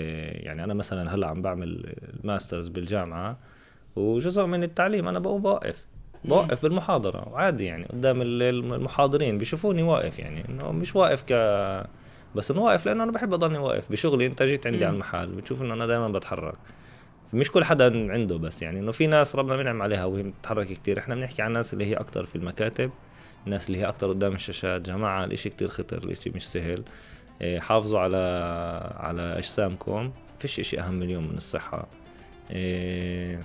يعني 0.43 0.65
أنا 0.65 0.75
مثلا 0.75 1.15
هلأ 1.15 1.27
عم 1.27 1.43
بعمل 1.43 1.95
الماسترز 2.25 2.69
بالجامعة 2.69 3.39
وجزء 3.97 4.47
من 4.47 4.63
التعليم 4.63 5.09
أنا 5.09 5.19
بقوم 5.19 5.43
بوقف 5.43 5.85
بوقف 6.25 6.63
بالمحاضرة 6.63 7.29
وعادي 7.29 7.65
يعني 7.65 7.85
قدام 7.85 8.23
ال- 8.23 8.43
المحاضرين 8.43 9.39
بيشوفوني 9.39 9.83
واقف 9.83 10.19
يعني 10.19 10.45
إنه 10.49 10.73
مش 10.73 10.97
واقف 10.97 11.23
ك 11.23 11.33
بس 12.35 12.51
إنه 12.51 12.61
واقف 12.61 12.87
لأنه 12.87 13.05
أنا 13.05 13.13
بحب 13.13 13.35
أضلني 13.35 13.59
واقف. 13.59 13.85
بشغلي 13.91 14.27
أنت 14.27 14.43
جيت 14.43 14.67
عندي 14.67 14.79
مم. 14.79 14.85
على 14.85 14.95
المحل 14.95 15.27
بتشوف 15.27 15.63
إنه 15.63 15.75
أنا 15.75 15.87
دائما 15.87 16.09
بتحرك. 16.09 16.55
مش 17.33 17.51
كل 17.51 17.65
حدا 17.65 18.13
عنده 18.13 18.37
بس 18.39 18.63
يعني 18.63 18.81
إنه 18.81 18.93
في 18.93 19.07
ناس 19.07 19.37
ربنا 19.37 19.57
منعم 19.57 19.83
عليها 19.83 20.05
وهي 20.05 20.23
بتتحرك 20.23 20.67
كتير. 20.67 20.99
إحنا 20.99 21.15
بنحكي 21.15 21.43
عن 21.43 21.49
الناس 21.49 21.73
اللي 21.73 21.85
هي 21.87 21.95
أكتر 21.95 22.27
في 22.27 22.37
المكاتب 22.37 22.91
الناس 23.47 23.67
اللي 23.69 23.79
هي 23.81 23.85
أكتر 23.89 24.09
قدام 24.09 24.35
الشاشات. 24.35 24.81
جماعة 24.81 25.25
الإشي 25.25 25.49
كتير 25.51 25.69
خطر 25.69 25.99
الإشي 25.99 26.31
مش 26.31 26.49
سهل. 26.49 26.83
إيه، 27.43 27.61
حافظوا 27.61 28.01
على 28.01 28.17
على 28.97 29.23
أجسامكم. 29.23 30.13
فيش 30.39 30.61
إشي 30.61 30.81
أهم 30.81 31.03
اليوم 31.03 31.29
من 31.29 31.37
الصحة. 31.37 31.87
إيه، 32.51 33.41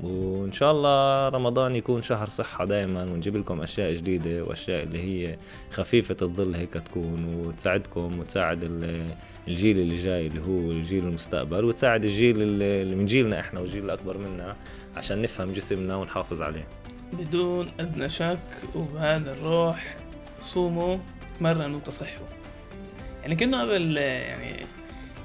وإن 0.00 0.52
شاء 0.52 0.72
الله 0.72 1.28
رمضان 1.28 1.76
يكون 1.76 2.02
شهر 2.02 2.28
صحة 2.28 2.64
دائما 2.64 3.02
ونجيب 3.02 3.36
لكم 3.36 3.60
أشياء 3.60 3.92
جديدة 3.92 4.42
وأشياء 4.44 4.82
اللي 4.82 4.98
هي 5.02 5.36
خفيفة 5.70 6.16
الظل 6.22 6.54
هيك 6.54 6.72
تكون 6.74 7.34
وتساعدكم 7.46 8.18
وتساعد 8.18 8.62
ال- 8.64 9.06
الجيل 9.48 9.78
اللي 9.78 9.96
جاي 9.96 10.26
اللي 10.26 10.40
هو 10.40 10.70
الجيل 10.72 11.04
المستقبل 11.04 11.64
وتساعد 11.64 12.04
الجيل 12.04 12.42
اللي 12.42 12.94
من 12.94 13.06
جيلنا 13.06 13.40
إحنا 13.40 13.60
والجيل 13.60 13.84
الأكبر 13.84 14.18
منا 14.18 14.56
عشان 14.96 15.22
نفهم 15.22 15.52
جسمنا 15.52 15.96
ونحافظ 15.96 16.42
عليه. 16.42 16.66
بدون 17.12 17.68
أدنى 17.80 18.08
شك 18.08 18.38
وبهذا 18.74 19.32
الروح 19.32 19.96
صوموا 20.40 20.98
تمرنوا 21.38 21.80
تصحوا 21.80 22.26
يعني 23.22 23.36
كنا 23.36 23.62
قبل 23.62 23.96
يعني 23.96 24.56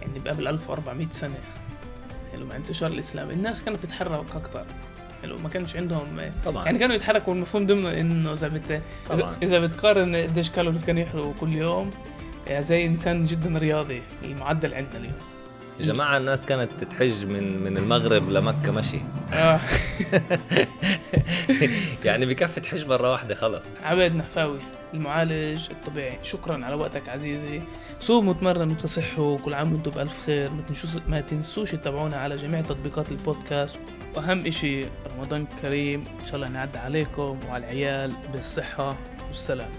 يعني 0.01 0.19
قبل 0.29 0.47
1400 0.47 1.07
سنة 1.12 1.38
يعني 2.33 2.45
لما 2.45 2.55
انتشر 2.55 2.87
الإسلام. 2.87 3.29
الناس 3.29 3.63
كانت 3.63 3.84
تتحرك 3.84 4.36
أكتر. 4.36 4.65
يعني 5.23 5.36
ما 5.36 5.49
كانش 5.49 5.75
عندهم 5.75 6.31
طبعا. 6.45 6.65
يعني 6.65 6.77
كانوا 6.77 6.95
يتحركوا. 6.95 7.34
المفهوم 7.34 7.65
ضمن 7.65 7.86
إنه 7.86 8.34
إذا 8.34 8.47
بت 8.47 8.81
طبعاً. 9.09 9.36
إذا 9.43 9.59
بتقارن 9.59 10.15
قديش 10.15 10.49
كالوريز 10.49 10.86
كانوا 10.86 11.01
يحرقوا 11.01 11.34
كل 11.39 11.53
يوم 11.53 11.89
يعني 12.47 12.65
زي 12.65 12.86
إنسان 12.86 13.23
جدا 13.23 13.57
رياضي 13.57 14.01
المعدل 14.23 14.73
عندنا 14.73 14.97
اليوم. 14.97 15.32
يا 15.80 15.86
جماعة 15.86 16.17
الناس 16.17 16.45
كانت 16.45 16.69
تتحج 16.80 17.26
من 17.26 17.63
من 17.63 17.78
المغرب 17.78 18.30
لمكة 18.30 18.71
مشي 18.71 18.99
آه. 19.34 19.59
يعني 22.05 22.26
بكفي 22.26 22.59
تحج 22.59 22.88
مرة 22.88 23.11
واحدة 23.11 23.36
خلص. 23.36 23.65
عبد 23.84 24.15
نحفاوي 24.15 24.59
المعالج 24.93 25.67
الطبيعي. 25.71 26.19
شكرا 26.24 26.65
على 26.65 26.76
وقتك 26.76 27.09
عزيزي. 27.09 27.61
صوموا 27.99 28.34
وتمرنوا 28.34 28.74
وتصحوا 28.74 29.38
كل 29.38 29.53
عام 29.53 29.74
وأنتم 29.74 29.91
بألف 29.91 30.26
خير. 30.26 30.51
ما 30.51 30.61
تنسوش 30.61 31.01
ما 31.07 31.21
تنسوش 31.21 31.71
تتابعونا 31.71 32.17
على 32.17 32.36
جميع 32.36 32.61
تطبيقات 32.61 33.11
البودكاست. 33.11 33.80
وأهم 34.15 34.45
إشي 34.47 34.86
رمضان 35.17 35.45
كريم. 35.61 36.03
إن 36.19 36.26
شاء 36.26 36.36
الله 36.36 36.49
نعدي 36.49 36.78
عليكم. 36.78 37.39
وعلى 37.49 37.63
العيال 37.63 38.13
بالصحة 38.34 38.97
والسلام 39.28 39.69